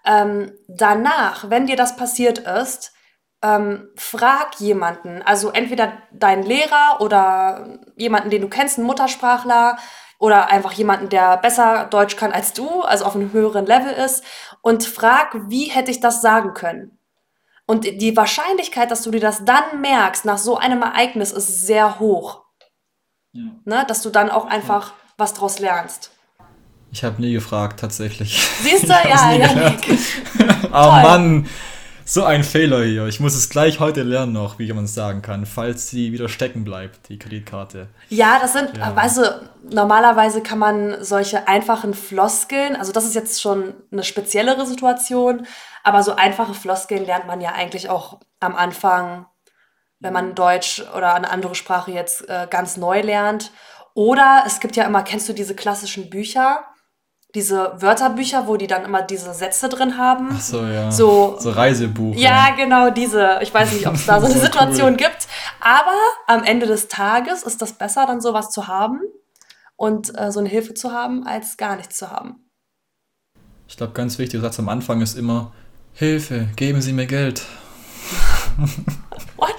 Ähm, 0.06 0.51
danach, 0.68 1.50
wenn 1.50 1.68
dir 1.68 1.75
das 1.75 1.96
passiert 1.96 2.39
ist, 2.39 2.94
ähm, 3.42 3.89
frag 3.96 4.60
jemanden, 4.60 5.22
also 5.22 5.51
entweder 5.51 5.94
deinen 6.12 6.44
Lehrer 6.44 7.00
oder 7.00 7.80
jemanden, 7.96 8.30
den 8.30 8.42
du 8.42 8.50
kennst, 8.50 8.78
einen 8.78 8.88
Muttersprachler 8.88 9.78
oder 10.19 10.49
einfach 10.49 10.73
jemanden, 10.73 11.09
der 11.09 11.38
besser 11.38 11.88
Deutsch 11.89 12.17
kann 12.17 12.31
als 12.31 12.53
du, 12.53 12.81
also 12.81 13.05
auf 13.05 13.15
einem 13.15 13.31
höheren 13.31 13.65
Level 13.65 13.93
ist, 13.93 14.23
und 14.61 14.83
frag, 14.83 15.49
wie 15.49 15.65
hätte 15.65 15.89
ich 15.89 16.01
das 16.01 16.21
sagen 16.21 16.53
können? 16.53 16.99
Und 17.65 17.85
die 17.85 18.17
Wahrscheinlichkeit, 18.17 18.91
dass 18.91 19.03
du 19.03 19.11
dir 19.11 19.21
das 19.21 19.45
dann 19.45 19.81
merkst, 19.81 20.25
nach 20.25 20.38
so 20.38 20.57
einem 20.57 20.81
Ereignis, 20.81 21.31
ist 21.31 21.65
sehr 21.65 21.99
hoch. 21.99 22.43
Ja. 23.31 23.43
Ne? 23.63 23.85
Dass 23.88 24.01
du 24.01 24.09
dann 24.09 24.29
auch 24.29 24.45
einfach 24.45 24.89
ja. 24.89 24.95
was 25.17 25.33
draus 25.33 25.59
lernst. 25.59 26.11
Ich 26.91 27.03
habe 27.03 27.21
nie 27.21 27.33
gefragt, 27.33 27.79
tatsächlich. 27.79 28.41
Siehst 28.63 28.85
du? 28.85 28.88
ja, 28.89 29.31
ja. 29.31 29.75
oh 30.73 30.91
Mann, 31.03 31.47
so 32.10 32.24
ein 32.24 32.44
Fehler 32.44 32.84
hier. 32.84 33.06
Ich 33.06 33.20
muss 33.20 33.36
es 33.36 33.51
gleich 33.51 33.80
heute 33.80 34.01
lernen 34.01 34.34
noch, 34.34 34.58
wie 34.58 34.74
man 34.74 34.86
es 34.86 34.96
sagen 34.96 35.22
kann, 35.22 35.46
falls 35.46 35.92
sie 35.92 36.12
wieder 36.12 36.28
stecken 36.28 36.63
bleibt, 36.63 37.08
die 37.08 37.20
Kreditkarte. 37.20 37.88
Ja, 38.10 38.39
das 38.42 38.54
sind, 38.54 38.75
ja. 38.78 38.96
weißt 38.96 39.18
du, 39.18 39.50
normalerweise 39.70 40.42
kann 40.42 40.58
man 40.58 41.04
solche 41.04 41.48
einfachen 41.48 41.94
Floskeln, 41.94 42.75
also 42.75 42.92
das 42.92 43.06
ist 43.06 43.13
jetzt 43.13 43.39
schon 43.39 43.75
eine 43.92 44.04
speziellere 44.04 44.66
Situation, 44.66 45.46
aber 45.84 46.01
so 46.01 46.16
einfache 46.16 46.56
Floskeln 46.56 47.06
lernt 47.06 47.28
man 47.28 47.42
ja 47.42 47.51
eigentlich 47.51 47.89
auch 47.89 48.20
am 48.39 48.56
Anfang, 48.56 49.28
wenn 50.00 50.13
man 50.13 50.34
Deutsch 50.34 50.84
oder 50.98 51.13
eine 51.13 51.30
andere 51.30 51.54
Sprache 51.54 51.92
jetzt 51.92 52.28
äh, 52.28 52.48
ganz 52.50 52.75
neu 52.75 53.01
lernt. 53.01 53.51
Oder 53.94 54.46
es 54.48 54.60
gibt 54.60 54.75
ja 54.75 54.86
immer, 54.86 55.04
kennst 55.04 55.30
du 55.30 55.34
diese 55.34 55.56
klassischen 55.56 56.10
Bücher? 56.10 56.66
Diese 57.36 57.74
Wörterbücher, 57.79 58.48
wo 58.48 58.57
die 58.57 58.67
dann 58.67 58.86
immer 58.86 59.03
diese 59.03 59.33
Sätze 59.33 59.69
drin 59.69 59.98
haben. 59.98 60.29
Ach 60.33 60.41
so, 60.41 60.63
ja. 60.63 60.91
So, 60.91 61.38
so 61.39 61.51
Reisebuch. 61.51 62.15
Ja, 62.15 62.48
ja, 62.50 62.55
genau, 62.55 62.89
diese. 62.89 63.39
Ich 63.41 63.53
weiß 63.53 63.74
nicht, 63.74 63.86
ob 63.88 63.95
es 63.95 64.05
da 64.05 64.19
so 64.19 64.25
eine 64.25 64.36
so 64.36 64.41
Situation 64.41 64.91
cool. 64.91 64.98
gibt. 64.98 65.27
Aber 65.59 65.95
am 66.27 66.43
Ende 66.43 66.65
des 66.65 66.88
Tages 66.88 67.43
ist 67.43 67.62
das 67.62 67.74
besser, 67.74 68.05
dann 68.07 68.19
sowas 68.19 68.50
zu 68.50 68.67
haben 68.67 69.01
und 69.75 70.17
äh, 70.19 70.31
so 70.31 70.39
eine 70.39 70.50
Hilfe 70.50 70.74
zu 70.74 70.91
haben, 70.91 71.25
als 71.25 71.57
gar 71.57 71.75
nichts 71.75 71.98
zu 71.98 72.09
haben. 72.09 72.50
Ich 73.67 73.77
glaube, 73.77 73.93
ganz 73.93 74.17
wichtiger 74.17 74.41
Satz 74.41 74.57
am 74.57 74.67
Anfang 74.67 75.01
ist 75.01 75.15
immer, 75.15 75.53
Hilfe, 75.93 76.50
geben 76.55 76.81
Sie 76.81 76.93
mir 76.93 77.05
Geld. 77.05 77.43
What? 79.38 79.55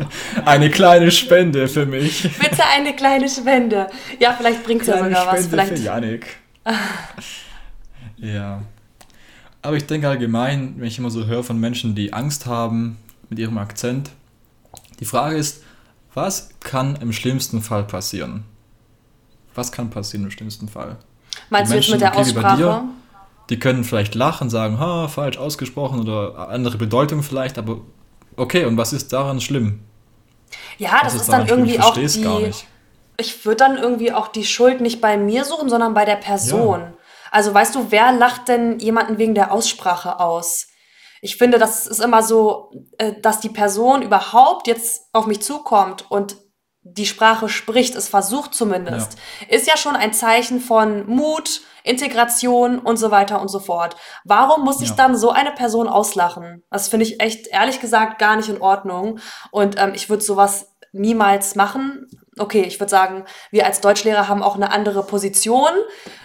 Eine 0.44 0.70
kleine 0.70 1.10
Spende 1.12 1.68
für 1.68 1.86
mich. 1.86 2.22
Bitte 2.38 2.64
eine 2.76 2.94
kleine 2.94 3.28
Spende. 3.28 3.88
Ja, 4.18 4.34
vielleicht 4.36 4.64
bringt 4.64 4.82
es 4.82 4.88
ja 4.88 5.02
sogar 5.02 5.26
was. 5.26 5.46
Vielleicht. 5.46 5.78
Für 5.78 5.82
Janik. 5.82 6.41
ja. 8.16 8.62
Aber 9.62 9.76
ich 9.76 9.86
denke 9.86 10.08
allgemein, 10.08 10.74
wenn 10.78 10.88
ich 10.88 10.98
immer 10.98 11.10
so 11.10 11.26
höre 11.26 11.44
von 11.44 11.58
Menschen, 11.58 11.94
die 11.94 12.12
Angst 12.12 12.46
haben 12.46 12.98
mit 13.28 13.38
ihrem 13.38 13.58
Akzent, 13.58 14.10
die 15.00 15.04
Frage 15.04 15.36
ist, 15.36 15.62
was 16.14 16.50
kann 16.60 16.96
im 16.96 17.12
schlimmsten 17.12 17.62
Fall 17.62 17.84
passieren? 17.84 18.44
Was 19.54 19.72
kann 19.72 19.90
passieren 19.90 20.24
im 20.24 20.30
schlimmsten 20.30 20.68
Fall? 20.68 20.96
Meinst 21.50 21.72
du 21.72 21.76
jetzt 21.76 21.90
mit 21.90 22.00
der 22.00 22.16
Aussprache? 22.16 22.56
Dir, 22.56 22.84
die 23.50 23.58
können 23.58 23.84
vielleicht 23.84 24.14
lachen, 24.14 24.50
sagen, 24.50 24.78
ha, 24.78 25.08
falsch 25.08 25.36
ausgesprochen 25.36 26.00
oder 26.00 26.48
andere 26.48 26.76
Bedeutung 26.78 27.22
vielleicht, 27.22 27.58
aber 27.58 27.80
okay, 28.36 28.64
und 28.64 28.76
was 28.76 28.92
ist 28.92 29.12
daran 29.12 29.40
schlimm? 29.40 29.80
Ja, 30.78 30.92
was 30.92 31.02
das 31.02 31.14
ist, 31.14 31.20
ist 31.22 31.32
dann 31.32 31.46
irgendwie 31.46 31.80
auch 31.80 31.94
die, 31.94 32.52
ich 33.22 33.46
würde 33.46 33.56
dann 33.56 33.78
irgendwie 33.78 34.12
auch 34.12 34.28
die 34.28 34.44
Schuld 34.44 34.80
nicht 34.80 35.00
bei 35.00 35.16
mir 35.16 35.44
suchen, 35.44 35.70
sondern 35.70 35.94
bei 35.94 36.04
der 36.04 36.16
Person. 36.16 36.80
Ja. 36.80 36.92
Also 37.30 37.54
weißt 37.54 37.74
du, 37.74 37.86
wer 37.90 38.12
lacht 38.12 38.48
denn 38.48 38.78
jemanden 38.78 39.16
wegen 39.16 39.34
der 39.34 39.52
Aussprache 39.52 40.20
aus? 40.20 40.66
Ich 41.22 41.36
finde, 41.36 41.58
das 41.58 41.86
ist 41.86 42.00
immer 42.00 42.22
so, 42.22 42.72
äh, 42.98 43.12
dass 43.20 43.40
die 43.40 43.48
Person 43.48 44.02
überhaupt 44.02 44.66
jetzt 44.66 45.08
auf 45.12 45.26
mich 45.26 45.40
zukommt 45.40 46.10
und 46.10 46.36
die 46.82 47.06
Sprache 47.06 47.48
spricht, 47.48 47.94
es 47.94 48.08
versucht 48.08 48.54
zumindest, 48.54 49.16
ja. 49.40 49.56
ist 49.56 49.68
ja 49.68 49.76
schon 49.76 49.94
ein 49.94 50.12
Zeichen 50.12 50.60
von 50.60 51.06
Mut, 51.06 51.60
Integration 51.84 52.80
und 52.80 52.96
so 52.96 53.12
weiter 53.12 53.40
und 53.40 53.48
so 53.48 53.60
fort. 53.60 53.96
Warum 54.24 54.64
muss 54.64 54.80
ich 54.80 54.90
ja. 54.90 54.96
dann 54.96 55.16
so 55.16 55.30
eine 55.30 55.52
Person 55.52 55.86
auslachen? 55.86 56.64
Das 56.70 56.88
finde 56.88 57.06
ich 57.06 57.20
echt, 57.20 57.46
ehrlich 57.46 57.80
gesagt, 57.80 58.18
gar 58.18 58.36
nicht 58.36 58.48
in 58.48 58.60
Ordnung. 58.60 59.20
Und 59.52 59.80
ähm, 59.80 59.92
ich 59.94 60.10
würde 60.10 60.24
sowas 60.24 60.72
niemals 60.92 61.54
machen 61.54 62.08
okay, 62.38 62.62
ich 62.62 62.80
würde 62.80 62.90
sagen, 62.90 63.24
wir 63.50 63.66
als 63.66 63.80
Deutschlehrer 63.80 64.28
haben 64.28 64.42
auch 64.42 64.56
eine 64.56 64.70
andere 64.70 65.04
Position. 65.04 65.70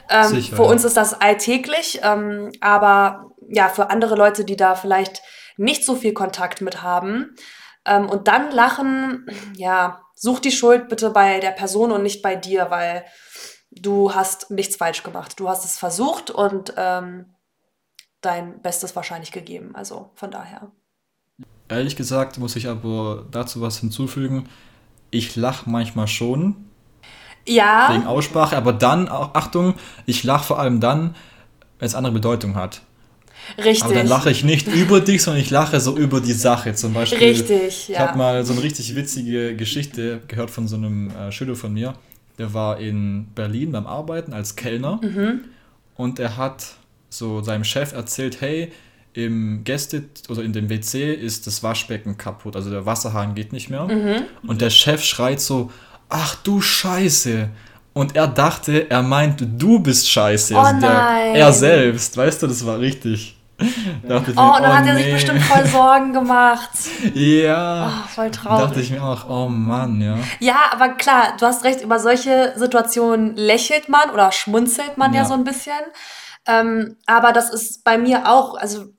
Ähm, 0.10 0.28
Sicher, 0.28 0.56
für 0.56 0.64
ja. 0.64 0.70
uns 0.70 0.84
ist 0.84 0.98
das 0.98 1.14
alltäglich, 1.20 2.00
ähm, 2.04 2.52
aber 2.62 3.32
ja, 3.50 3.70
für 3.70 3.90
andere 3.90 4.16
Leute, 4.16 4.46
die 4.46 4.56
da 4.56 4.76
vielleicht 4.76 5.22
nicht 5.58 5.86
so 5.86 5.96
viel 5.96 6.14
Kontakt 6.14 6.62
mit 6.62 6.82
haben 6.82 7.36
ähm, 7.86 8.10
und 8.10 8.28
dann 8.28 8.52
lachen, 8.52 9.26
ja, 9.56 10.02
such 10.16 10.40
die 10.40 10.52
Schuld 10.52 10.90
bitte 10.90 11.10
bei 11.10 11.40
der 11.40 11.52
Person 11.52 11.92
und 11.92 12.04
nicht 12.04 12.22
bei 12.22 12.36
dir, 12.36 12.70
weil 12.70 13.06
du 13.72 14.14
hast 14.14 14.52
nichts 14.52 14.76
falsch 14.76 15.04
gemacht. 15.04 15.40
Du 15.40 15.50
hast 15.50 15.66
es 15.66 15.78
versucht 15.78 16.30
und 16.32 16.74
ähm, 16.78 17.34
dein 18.22 18.62
Bestes 18.62 18.96
wahrscheinlich 18.96 19.32
gegeben. 19.32 19.76
Also 19.76 20.12
von 20.16 20.32
daher. 20.32 20.72
Ehrlich 21.70 21.96
gesagt 21.96 22.38
muss 22.38 22.56
ich 22.56 22.68
aber 22.68 23.26
dazu 23.30 23.62
was 23.62 23.80
hinzufügen 23.80 24.50
ich 25.12 25.36
lache 25.36 25.70
manchmal 25.70 26.08
schon. 26.08 26.56
Ja. 27.48 27.90
Wegen 27.94 28.06
Aussprache, 28.06 28.58
aber 28.58 28.74
dann, 28.74 29.08
Achtung, 29.10 29.76
ich 30.06 30.24
lache 30.24 30.44
vor 30.44 30.60
allem 30.60 30.80
dann, 30.80 31.16
wenn 31.80 31.86
es 31.86 31.96
andere 31.96 32.14
Bedeutung 32.14 32.56
hat. 32.56 32.82
Richtig. 33.58 33.84
Aber 33.84 33.94
dann 33.94 34.08
lache 34.08 34.30
ich 34.30 34.44
nicht 34.44 34.68
über 34.68 35.00
dich, 35.00 35.24
sondern 35.24 35.42
ich 35.42 35.50
lache 35.50 35.80
so 35.80 35.96
über 35.96 36.20
die 36.20 36.34
Sache. 36.34 36.74
Zum 36.76 36.94
Beispiel. 36.94 37.20
Richtig, 37.20 37.88
ja. 37.88 37.94
Ich 37.94 38.00
habe 38.00 38.18
mal 38.18 38.46
so 38.46 38.54
eine 38.54 38.64
richtig 38.64 38.96
witzige 38.96 39.56
Geschichte 39.56 40.22
gehört 40.28 40.52
von 40.52 40.68
so 40.68 40.76
einem 40.76 41.10
äh, 41.12 41.32
Schüler 41.32 41.56
von 41.56 41.74
mir. 41.74 41.94
Der 42.38 42.54
war 42.54 42.80
in 42.80 43.28
Berlin 43.34 43.72
beim 43.72 43.88
Arbeiten 43.88 44.34
als 44.34 44.56
Kellner 44.56 45.00
mhm. 45.02 45.46
und 45.96 46.20
er 46.20 46.38
hat 46.38 46.76
so 47.10 47.42
seinem 47.42 47.64
Chef 47.64 47.94
erzählt, 47.94 48.42
hey, 48.42 48.72
im 49.18 49.64
Gäste- 49.64 50.04
oder 50.30 50.44
in 50.44 50.54
dem 50.54 50.70
WC 50.70 51.12
ist 51.12 51.48
das 51.48 51.64
Waschbecken 51.64 52.18
kaputt, 52.18 52.56
also 52.56 52.70
der 52.70 52.86
Wasserhahn 52.86 53.34
geht 53.34 53.52
nicht 53.52 53.70
mehr. 53.70 53.86
Mhm. 53.86 54.24
Und 54.46 54.62
der 54.62 54.70
Chef 54.70 55.04
schreit 55.04 55.42
so, 55.42 55.72
ach 56.08 56.36
du 56.44 56.62
Scheiße. 56.62 57.50
Und 57.94 58.16
er 58.16 58.28
dachte, 58.28 58.92
er 58.92 59.02
meint, 59.02 59.44
du 59.58 59.80
bist 59.80 60.08
scheiße. 60.08 60.54
Oh 60.54 60.60
also 60.60 60.82
der, 60.82 60.92
er 61.34 61.52
selbst, 61.52 62.16
weißt 62.16 62.44
du, 62.44 62.48
das 62.48 62.64
war 62.64 62.78
richtig. 62.80 63.36
Dachte 64.08 64.34
oh, 64.36 64.40
und 64.40 64.62
dann 64.62 64.72
oh, 64.72 64.76
hat 64.76 64.86
er 64.86 64.94
nee. 64.94 65.02
sich 65.02 65.14
bestimmt 65.14 65.42
voll 65.42 65.66
Sorgen 65.72 66.14
gemacht. 66.14 66.70
ja. 67.16 67.88
Oh, 67.88 68.08
voll 68.08 68.30
traurig. 68.30 68.68
dachte 68.68 68.82
ich 68.82 68.92
mir 68.92 69.02
auch, 69.02 69.28
oh 69.28 69.50
Mann, 69.50 70.00
ja. 70.00 70.20
Ja, 70.40 70.60
aber 70.72 70.90
klar, 70.90 71.34
du 71.40 71.48
hast 71.48 71.64
recht, 71.64 71.82
über 71.82 72.00
solche 72.00 72.54
Situationen 72.56 73.36
lächelt 73.36 73.90
man 73.90 74.12
oder 74.12 74.32
schmunzelt 74.32 75.00
man 75.00 75.12
ja, 75.12 75.22
ja 75.22 75.26
so 75.26 75.34
ein 75.34 75.44
bisschen. 75.44 75.74
Ähm, 76.46 76.98
aber 77.08 77.34
das 77.34 77.50
ist 77.50 77.84
bei 77.84 77.98
mir 77.98 78.32
auch, 78.32 78.56
also 78.58 78.94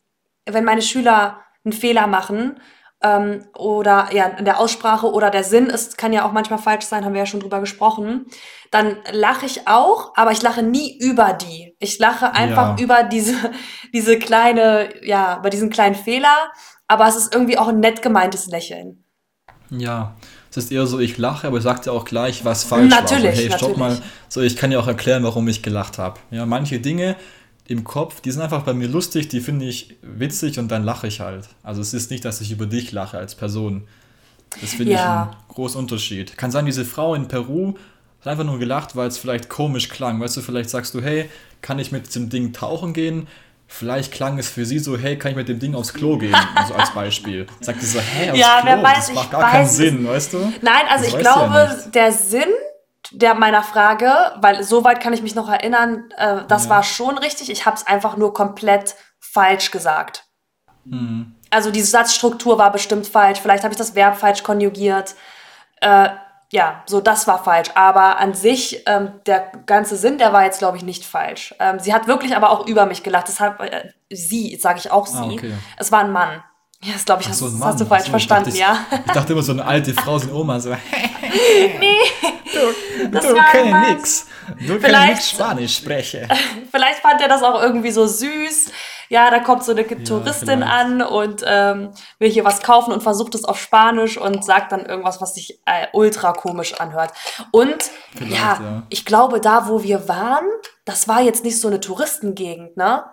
wenn 0.53 0.65
meine 0.65 0.83
Schüler 0.83 1.41
einen 1.65 1.73
Fehler 1.73 2.07
machen 2.07 2.61
ähm, 3.03 3.45
oder 3.57 4.09
ja, 4.13 4.27
in 4.27 4.45
der 4.45 4.59
Aussprache 4.61 5.13
oder 5.13 5.31
der 5.31 5.45
Sinn 5.45 5.67
ist, 5.67 5.99
kann 5.99 6.13
ja 6.13 6.25
auch 6.27 6.33
manchmal 6.33 6.59
falsch 6.59 6.85
sein, 6.87 7.05
haben 7.05 7.13
wir 7.15 7.21
ja 7.21 7.27
schon 7.27 7.41
drüber 7.41 7.61
gesprochen, 7.61 8.27
dann 8.71 8.97
lache 9.13 9.47
ich 9.47 9.67
auch, 9.69 10.13
aber 10.17 10.33
ich 10.33 10.43
lache 10.43 10.63
nie 10.63 10.99
über 10.99 11.33
die. 11.33 11.75
Ich 11.79 11.99
lache 11.99 12.35
einfach 12.35 12.79
Ja, 12.79 12.83
über 12.83 13.03
diese, 13.05 13.35
diese 13.95 14.19
kleine, 14.19 15.05
ja, 15.07 15.39
über 15.39 15.51
diesen 15.51 15.71
kleinen 15.71 15.95
Fehler, 15.95 16.51
aber 16.87 17.07
es 17.07 17.17
ist 17.17 17.35
irgendwie 17.35 17.59
auch 17.59 17.69
ein 17.69 17.81
nett 17.81 18.03
gemeintes 18.03 18.47
Lächeln. 18.47 19.05
ja. 19.71 20.17
Es 20.51 20.57
ist 20.57 20.73
eher 20.73 20.87
so, 20.87 20.99
ich 20.99 21.19
lache, 21.19 21.47
aber 21.47 21.59
ich 21.59 21.63
sage 21.63 21.83
dir 21.83 21.93
auch 21.93 22.07
gleich, 22.07 22.43
was 22.43 22.65
falsch 22.65 23.03
war. 23.03 23.19
So, 23.19 23.19
Natürlich, 23.19 23.37
hey, 23.37 23.51
stopp 23.53 23.77
mal. 23.77 23.91
natürlich. 23.91 24.11
So, 24.29 24.41
ich 24.41 24.57
kann 24.57 24.71
dir 24.71 24.81
auch 24.81 24.87
erklären, 24.87 25.23
warum 25.23 25.47
ich 25.47 25.63
gelacht 25.63 25.99
habe. 25.99 26.19
Ja, 26.31 26.47
manche 26.47 26.81
Dinge 26.81 27.17
im 27.69 27.85
Kopf, 27.85 28.21
die 28.21 28.31
sind 28.33 28.43
einfach 28.43 28.63
bei 28.63 28.73
mir 28.75 28.89
lustig, 28.89 29.29
die 29.29 29.41
finde 29.41 29.67
ich 29.67 29.95
witzig 30.03 30.59
und 30.59 30.69
dann 30.69 30.83
lache 30.85 31.07
ich 31.07 31.21
halt. 31.21 31.49
Also 31.63 31.81
es 31.83 31.95
ist 31.95 32.11
nicht, 32.11 32.25
dass 32.25 32.41
ich 32.41 32.51
über 32.51 32.67
dich 32.67 32.91
lache 32.93 33.19
als 33.19 33.35
Person. 33.37 33.87
Das 34.61 34.71
finde 34.71 34.93
ich 34.95 34.99
ein 34.99 35.05
Ja, 35.05 35.31
großer 35.49 35.79
Unterschied. 35.79 36.37
Kann 36.37 36.51
sein, 36.51 36.65
diese 36.67 36.85
Frau 36.87 37.15
in 37.15 37.29
Peru 37.29 37.75
hat 38.21 38.27
einfach 38.29 38.45
nur 38.45 38.59
gelacht, 38.59 38.97
weil 38.97 39.07
es 39.09 39.19
vielleicht 39.19 39.49
komisch 39.51 39.89
klang. 39.91 40.19
Weißt 40.21 40.37
du, 40.37 40.41
vielleicht 40.41 40.71
sagst 40.71 40.95
du, 40.95 41.03
hey, 41.03 41.29
kann 41.61 41.79
ich 41.79 41.93
mit 41.93 42.07
diesem 42.09 42.31
Ding 42.31 42.53
tauchen 42.55 42.95
gehen? 42.95 43.29
Vielleicht 43.71 44.13
klang 44.13 44.39
es 44.39 44.49
für 44.49 44.65
sie 44.65 44.79
so, 44.79 44.97
hey, 44.97 45.19
kann 45.19 45.33
ich 45.33 45.37
mit 45.37 45.49
dem 45.51 45.59
Ding 45.59 45.75
aufs 45.75 45.93
Klo 45.93 46.17
gehen? 46.17 46.35
Also 46.55 46.73
als 46.73 46.91
Beispiel. 46.95 47.47
Sagt 47.61 47.83
sie 47.83 47.87
so, 47.87 48.01
hey, 48.01 48.31
aufs 48.31 48.41
ja, 48.41 48.61
wer 48.65 48.77
Klo? 48.79 48.85
weiß, 48.89 49.07
Das 49.09 49.15
macht 49.15 49.31
gar 49.31 49.43
keinen 49.51 49.65
weiß 49.65 49.71
es. 49.73 49.77
Sinn, 49.77 50.07
weißt 50.09 50.33
du? 50.33 50.39
Nein, 50.63 50.83
also 50.89 51.05
Das 51.05 51.09
ich 51.09 51.13
ja 51.13 51.21
glaube, 51.21 51.75
nicht. 51.77 51.95
der 51.95 52.13
Sinn 52.13 52.49
der 53.13 53.35
meiner 53.35 53.63
Frage, 53.63 54.13
weil 54.41 54.63
soweit 54.63 55.01
kann 55.01 55.13
ich 55.13 55.23
mich 55.23 55.35
noch 55.35 55.49
erinnern, 55.49 56.11
äh, 56.17 56.43
das 56.49 56.69
war 56.69 56.79
Ja. 56.79 56.83
schon 56.83 57.19
richtig. 57.19 57.51
Ich 57.51 57.65
habe 57.67 57.77
es 57.77 57.87
einfach 57.87 58.17
nur 58.17 58.35
komplett 58.35 58.95
falsch 59.21 59.71
gesagt. 59.71 60.25
Hm. 60.85 61.35
Also 61.51 61.71
die 61.71 61.83
Satzstruktur 61.83 62.59
war 62.59 62.71
bestimmt 62.73 63.07
falsch. 63.07 63.41
Vielleicht 63.41 63.65
habe 63.65 63.73
ich 63.73 63.79
das 63.79 63.95
Verb 63.95 64.17
falsch 64.19 64.43
konjugiert. 64.43 65.15
Äh, 65.81 66.11
ja, 66.51 66.83
so 66.87 67.01
das 67.01 67.27
war 67.27 67.43
falsch. 67.45 67.71
Aber 67.75 68.19
an 68.19 68.35
sich, 68.35 68.83
ähm, 68.87 69.13
der 69.27 69.53
ganze 69.67 69.97
Sinn, 69.97 70.19
der 70.19 70.33
war 70.33 70.45
jetzt, 70.45 70.59
glaube 70.59 70.77
ich, 70.77 70.83
nicht 70.83 71.05
falsch. 71.05 71.55
Ähm, 71.59 71.79
sie 71.79 71.93
hat 71.95 72.07
wirklich 72.07 72.35
aber 72.37 72.51
auch 72.51 72.67
über 72.67 72.87
mich 72.87 73.03
gelacht. 73.03 73.29
Deshalb, 73.29 73.61
äh, 73.61 73.91
sie, 74.11 74.57
sage 74.57 74.79
ich 74.79 74.91
auch 74.91 75.07
Ah, 75.07 75.11
sie. 75.25 75.35
okay. 75.35 75.55
Es 75.77 75.93
war 75.93 76.01
ein 76.01 76.13
Mann. 76.13 76.43
Ja, 76.83 76.93
das 76.93 77.05
glaube 77.05 77.23
ich, 77.23 77.29
so, 77.35 77.47
das 77.47 77.55
Mann. 77.55 77.69
hast 77.71 77.81
du 77.81 77.87
falsch 77.87 78.05
so, 78.05 78.11
verstanden, 78.11 78.51
ich, 78.51 78.59
ja. 78.59 78.87
ich 79.05 79.13
dachte 79.13 79.33
immer 79.33 79.43
so 79.43 79.51
eine 79.53 79.65
alte 79.65 79.93
Frau, 79.95 80.17
so 80.19 80.29
eine 80.29 80.35
Oma, 80.39 80.61
so, 80.61 80.71
nee, 81.81 81.97
du, 82.53 83.09
das 83.11 83.27
du 83.27 83.35
Mann. 83.35 83.97
nix. 83.97 84.27
Du 84.65 84.79
kenne 84.79 85.07
nix 85.07 85.31
Spanisch 85.31 85.77
spreche. 85.79 86.29
vielleicht 86.71 87.01
fand 87.01 87.21
er 87.21 87.29
das 87.29 87.43
auch 87.43 87.61
irgendwie 87.61 87.91
so 87.91 88.07
süß. 88.07 88.71
Ja, 89.11 89.31
da 89.31 89.41
kommt 89.41 89.65
so 89.65 89.73
eine 89.73 89.83
Ja, 89.89 90.05
Touristin 90.05 90.61
vielleicht. 90.63 90.71
an 90.73 91.03
und 91.03 91.43
ähm, 91.47 91.91
will 92.19 92.31
hier 92.31 92.45
was 92.45 92.63
kaufen 92.63 92.93
und 92.93 93.03
versucht 93.03 93.35
es 93.35 93.45
auf 93.45 93.59
Spanisch 93.61 94.17
und 94.19 94.45
sagt 94.45 94.71
dann 94.71 94.85
irgendwas, 94.87 95.21
was 95.21 95.35
sich 95.35 95.61
äh, 95.67 95.87
ultra 95.95 96.33
komisch 96.33 96.75
anhört. 96.75 97.13
Und 97.51 97.91
ja, 98.21 98.37
ja. 98.61 98.83
ich 98.91 99.05
glaube, 99.05 99.41
da, 99.41 99.67
wo 99.69 99.83
wir 99.83 100.09
waren, 100.09 100.45
das 100.85 101.09
war 101.09 101.23
jetzt 101.23 101.43
nicht 101.43 101.59
so 101.61 101.69
eine 101.69 101.81
Touristengegend, 101.81 102.77
ne? 102.77 103.05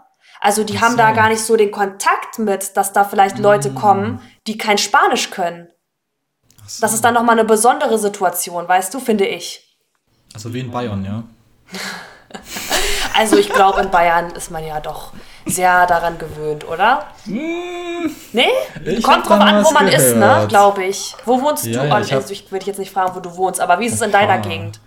Also 0.46 0.64
die 0.64 0.80
haben 0.80 0.96
da 0.96 1.12
gar 1.12 1.26
so. 1.26 1.30
nicht 1.32 1.42
so 1.44 1.56
den 1.58 1.72
Kontakt 1.72 2.38
mit, 2.40 2.78
dass 2.78 2.94
da 2.94 3.04
vielleicht 3.04 3.40
Leute 3.40 3.72
kommen, 3.72 4.14
Mm. 4.14 4.20
die 4.48 4.58
kein 4.58 4.78
Spanisch 4.78 5.32
können. 5.32 5.70
Ach 6.60 6.64
Das 6.82 6.92
ist 6.92 6.98
so. 6.98 7.02
dann 7.04 7.16
nochmal 7.16 7.38
eine 7.40 7.46
besondere 7.48 7.98
Situation, 7.98 8.68
weißt 8.68 8.94
du, 8.94 9.00
finde 9.00 9.26
ich. 9.26 9.76
Also 10.34 10.54
wie 10.54 10.60
in 10.60 10.70
Bayern, 10.72 11.04
ja. 11.04 11.24
Also 13.18 13.38
ich 13.38 13.50
glaube, 13.50 13.80
in 13.82 13.90
Bayern 13.92 14.32
ist 14.32 14.52
man 14.52 14.66
ja 14.66 14.82
doch 14.82 15.14
sehr 15.46 15.88
daran 15.88 16.18
gewöhnt, 16.18 16.68
oder? 16.68 17.08
Hm, 17.24 18.14
Nee? 18.34 18.50
ich 18.84 19.02
Kommt 19.04 19.30
drauf 19.30 19.40
an, 19.40 19.64
wo 19.64 19.72
man 19.72 19.88
ist, 19.88 20.16
ne? 20.16 20.20
gehört. 20.20 20.50
Glaube 20.50 20.84
ich. 20.84 21.16
Wo 21.24 21.42
wohnst 21.42 21.66
du? 21.66 21.70
Ja, 21.70 21.84
Oh, 21.84 21.86
ja, 21.86 22.00
ich 22.02 22.14
also 22.14 22.34
ich 22.34 22.50
dich 22.50 22.66
jetzt 22.66 22.78
nicht 22.80 22.92
fragen, 22.92 23.16
wo 23.16 23.20
du 23.22 23.36
wohnst, 23.38 23.62
aber 23.62 23.80
wie 23.80 23.86
ist 23.86 23.94
es 23.94 24.02
in 24.02 24.12
deiner 24.12 24.40
Gegend? 24.40 24.80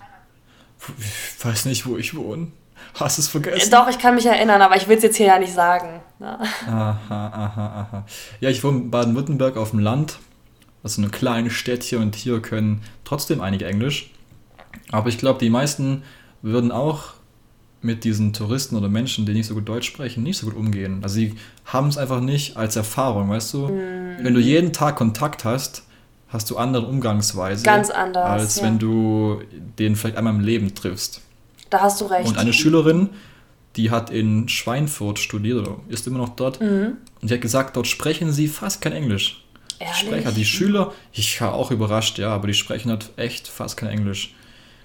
Ich 0.99 1.45
weiß 1.45 1.65
nicht, 1.65 1.87
wo 1.87 1.97
ich 1.97 2.15
wohne. 2.17 2.53
Hast 2.99 3.19
du 3.19 3.23
es 3.23 3.29
vergessen? 3.29 3.71
Doch, 3.71 3.89
ich 3.89 3.99
kann 3.99 4.15
mich 4.15 4.27
erinnern, 4.27 4.61
aber 4.61 4.77
ich 4.77 4.89
will 4.89 4.97
es 4.97 5.03
jetzt 5.03 5.17
hier 5.17 5.27
ja 5.27 5.39
nicht 5.39 5.53
sagen. 5.53 6.01
Ne? 6.19 6.39
Aha, 6.67 6.99
aha, 7.09 7.89
aha. 7.91 8.05
Ja, 8.41 8.51
ich 8.51 8.63
wohne 8.65 8.79
in 8.79 8.91
Baden-Württemberg 8.91 9.57
auf 9.57 9.71
dem 9.71 9.79
Land. 9.79 10.19
Also 10.83 11.03
eine 11.03 11.11
kleine 11.11 11.51
Städtchen 11.51 12.01
und 12.01 12.15
hier 12.15 12.41
können 12.41 12.83
trotzdem 13.05 13.41
einige 13.41 13.67
Englisch. 13.67 14.11
Aber 14.91 15.09
ich 15.09 15.19
glaube, 15.19 15.39
die 15.39 15.51
meisten 15.51 16.03
würden 16.43 16.73
auch 16.73 17.15
mit 17.81 18.05
diesen 18.05 18.33
Touristen 18.33 18.77
oder 18.77 18.89
Menschen, 18.89 19.27
die 19.27 19.33
nicht 19.33 19.47
so 19.47 19.55
gut 19.55 19.69
Deutsch 19.69 19.87
sprechen, 19.87 20.23
nicht 20.23 20.39
so 20.39 20.47
gut 20.47 20.57
umgehen. 20.57 21.01
Also 21.03 21.17
sie 21.17 21.37
haben 21.65 21.89
es 21.89 21.99
einfach 21.99 22.21
nicht 22.21 22.57
als 22.57 22.75
Erfahrung, 22.77 23.31
weißt 23.31 23.55
du? 23.55 23.69
Wenn 23.69 24.35
du 24.35 24.41
jeden 24.41 24.73
Tag 24.73 24.97
Kontakt 24.97 25.45
hast, 25.45 25.85
hast 26.29 26.51
du 26.51 26.57
andere 26.57 26.87
Umgangsweise, 26.87 27.65
Ganz 27.65 27.91
anders, 27.91 28.29
als 28.29 28.57
ja. 28.57 28.65
wenn 28.65 28.79
du 28.79 29.43
den 29.79 29.97
vielleicht 29.97 30.17
einmal 30.17 30.35
im 30.35 30.41
Leben 30.41 30.75
triffst. 30.75 31.23
Da 31.71 31.81
hast 31.81 32.01
du 32.01 32.07
recht. 32.07 32.29
Und 32.29 32.39
eine 32.39 32.53
Schülerin, 32.53 33.11
die 33.77 33.91
hat 33.91 34.11
in 34.11 34.49
Schweinfurt 34.49 35.19
studiert 35.19 35.59
oder 35.59 35.77
ist 35.89 36.07
immer 36.07 36.19
noch 36.19 36.31
dort. 36.31 36.61
Mhm. 36.61 36.97
Und 37.21 37.31
die 37.31 37.35
hat 37.35 37.41
gesagt, 37.41 37.77
dort 37.77 37.87
sprechen 37.87 38.33
sie 38.33 38.49
fast 38.49 38.81
kein 38.81 38.93
Englisch. 38.93 39.45
Die 39.81 39.85
Sprecher, 39.95 40.31
die 40.31 40.41
Ehrlich? 40.41 40.49
Schüler, 40.49 40.93
ich 41.13 41.41
war 41.41 41.55
auch 41.55 41.71
überrascht, 41.71 42.19
ja, 42.19 42.31
aber 42.31 42.49
die 42.49 42.55
sprechen 42.55 42.91
halt 42.91 43.11
echt 43.17 43.47
fast 43.47 43.77
kein 43.77 43.91
Englisch. 43.91 44.35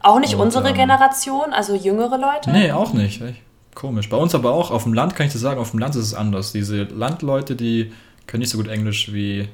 Auch 0.01 0.19
nicht 0.19 0.35
Und 0.35 0.41
unsere 0.41 0.69
ähm, 0.69 0.75
Generation, 0.75 1.51
also 1.51 1.75
jüngere 1.75 2.17
Leute? 2.17 2.51
nee, 2.51 2.71
auch 2.71 2.93
nicht. 2.93 3.21
Echt 3.21 3.41
komisch. 3.73 4.09
Bei 4.09 4.17
uns 4.17 4.35
aber 4.35 4.51
auch, 4.51 4.69
auf 4.69 4.83
dem 4.83 4.93
Land 4.93 5.15
kann 5.15 5.25
ich 5.25 5.31
dir 5.31 5.39
sagen, 5.39 5.59
auf 5.59 5.71
dem 5.71 5.79
Land 5.79 5.95
ist 5.95 6.03
es 6.03 6.13
anders. 6.13 6.51
Diese 6.51 6.83
Landleute, 6.83 7.55
die 7.55 7.91
können 8.27 8.41
nicht 8.41 8.49
so 8.49 8.57
gut 8.57 8.67
Englisch 8.67 9.13
wie 9.13 9.47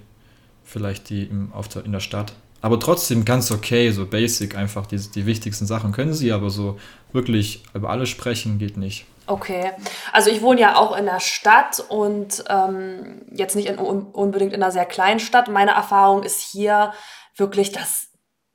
vielleicht 0.64 1.10
die 1.10 1.24
im, 1.24 1.54
auf 1.54 1.68
der, 1.68 1.86
in 1.86 1.92
der 1.92 2.00
Stadt. 2.00 2.34
Aber 2.62 2.80
trotzdem 2.80 3.24
ganz 3.26 3.52
okay, 3.52 3.92
so 3.92 4.06
basic 4.06 4.56
einfach. 4.56 4.86
Die, 4.86 4.98
die 4.98 5.26
wichtigsten 5.26 5.66
Sachen 5.66 5.92
können 5.92 6.14
sie, 6.14 6.32
aber 6.32 6.50
so 6.50 6.78
wirklich 7.14 7.64
über 7.74 7.90
alles 7.90 8.10
sprechen 8.10 8.60
geht 8.60 8.78
nicht. 8.78 9.06
Okay. 9.28 9.72
Also 10.12 10.30
ich 10.32 10.42
wohne 10.42 10.60
ja 10.60 10.76
auch 10.76 10.98
in 10.98 11.06
der 11.06 11.20
Stadt 11.20 11.84
und 11.88 12.44
ähm, 12.50 13.22
jetzt 13.32 13.56
nicht 13.56 13.68
in, 13.68 13.78
un 13.78 14.04
unbedingt 14.08 14.54
in 14.54 14.62
einer 14.62 14.72
sehr 14.72 14.86
kleinen 14.86 15.20
Stadt. 15.20 15.48
Meine 15.48 15.72
Erfahrung 15.72 16.24
ist 16.24 16.42
hier 16.42 16.94
wirklich, 17.36 17.72
dass 17.72 18.08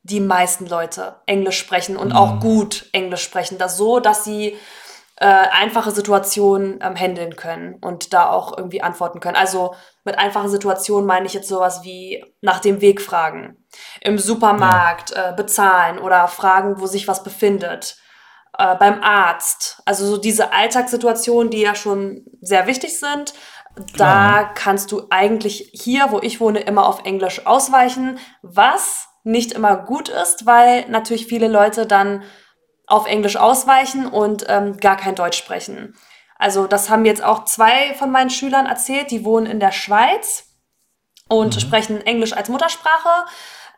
die 0.03 0.21
meisten 0.21 0.67
Leute 0.67 1.15
Englisch 1.27 1.59
sprechen 1.59 1.97
und 1.97 2.13
auch 2.13 2.35
Mhm. 2.35 2.41
gut 2.41 2.87
Englisch 2.93 3.23
sprechen. 3.23 3.57
Das 3.57 3.77
so, 3.79 4.01
dass 4.01 4.25
sie 4.25 4.57
äh, 5.17 5.27
einfache 5.27 5.93
Situationen 5.93 6.81
ähm, 6.83 6.97
handeln 6.97 7.37
können 7.37 7.77
und 7.81 8.13
da 8.13 8.31
auch 8.31 8.57
irgendwie 8.59 8.83
antworten 8.83 9.21
können. 9.21 9.37
Also 9.37 9.75
mit 10.05 10.19
einfachen 10.19 10.49
Situationen 10.49 11.07
meine 11.07 11.27
ich 11.27 11.35
jetzt 11.35 11.49
sowas 11.49 11.85
wie 11.85 12.25
nach 12.41 12.59
dem 12.59 12.81
Weg 12.81 13.01
fragen, 13.01 13.65
im 14.01 14.19
Supermarkt 14.19 15.13
äh, 15.13 15.33
bezahlen 15.37 15.99
oder 15.99 16.27
fragen, 16.27 16.81
wo 16.81 16.87
sich 16.87 17.07
was 17.07 17.23
befindet, 17.23 17.97
äh, 18.59 18.75
beim 18.77 19.03
Arzt. 19.03 19.83
Also 19.85 20.05
so 20.05 20.17
diese 20.17 20.53
Alltagssituationen, 20.53 21.51
die 21.51 21.61
ja 21.61 21.77
schon 21.77 22.25
sehr 22.41 22.67
wichtig 22.67 22.99
sind. 22.99 23.35
klar, 23.95 24.43
Da 24.43 24.51
kannst 24.55 24.91
du 24.91 25.07
eigentlich 25.11 25.71
hier, 25.73 26.09
wo 26.11 26.19
ich 26.21 26.41
wohne, 26.41 26.61
immer 26.61 26.87
auf 26.89 27.05
Englisch 27.05 27.47
ausweichen, 27.47 28.19
was 28.43 29.09
nicht 29.23 29.53
immer 29.53 29.77
gut 29.77 30.09
ist, 30.09 30.45
weil 30.45 30.89
natürlich 30.89 31.27
viele 31.27 31.49
Leute 31.49 31.87
dann 31.87 32.25
auf 32.87 33.07
Englisch 33.07 33.37
ausweichen 33.37 34.07
und 34.07 34.45
ähm, 34.49 34.77
gar 34.77 34.97
kein 34.97 35.15
Deutsch 35.15 35.39
sprechen. 35.39 35.95
Also 36.37 36.67
das 36.67 36.91
haben 36.91 37.05
jetzt 37.05 37.23
auch 37.23 37.45
zwei 37.45 37.95
von 37.95 38.11
meinen 38.11 38.31
Schülern 38.31 38.67
erzählt, 38.67 39.11
die 39.11 39.25
wohnen 39.25 39.47
in 39.47 39.61
der 39.61 39.73
Schweiz 39.73 40.55
und? 41.29 41.57
Mhm. 41.57 41.61
sprechen 41.61 42.07
Englisch 42.07 42.33
als 42.33 42.49
Muttersprache. 42.49 43.27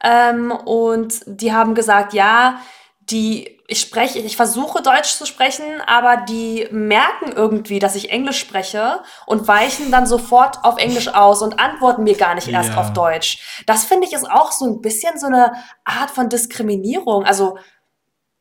Ähm, 0.02 0.50
und 0.50 1.20
die 1.26 1.52
haben 1.52 1.74
gesagt, 1.74 2.12
ja, 2.12 2.60
die, 3.00 3.60
ich 3.68 3.80
spreche, 3.80 4.18
ich 4.18 4.36
versuche 4.36 4.82
Deutsch 4.82 5.14
zu 5.14 5.26
sprechen, 5.26 5.64
aber 5.86 6.16
die 6.16 6.66
merken 6.70 7.32
irgendwie, 7.32 7.78
dass 7.78 7.94
ich 7.94 8.10
Englisch 8.10 8.38
spreche 8.38 9.00
und 9.26 9.46
weichen 9.48 9.90
dann 9.90 10.06
sofort 10.06 10.64
auf 10.64 10.78
Englisch 10.78 11.08
aus 11.08 11.40
und 11.40 11.60
antworten 11.60 12.02
mir 12.02 12.16
gar 12.16 12.34
nicht 12.34 12.48
erst 12.48 12.76
auf 12.76 12.88
Ja, 12.88 12.92
Deutsch. 12.92 13.62
Das 13.66 13.84
finde 13.84 14.06
ich 14.06 14.12
ist 14.12 14.28
auch 14.28 14.52
so 14.52 14.66
ein 14.66 14.80
bisschen 14.80 15.18
so 15.18 15.26
eine 15.26 15.52
Art 15.84 16.10
von 16.10 16.28
Diskriminierung. 16.28 17.24
Also 17.24 17.58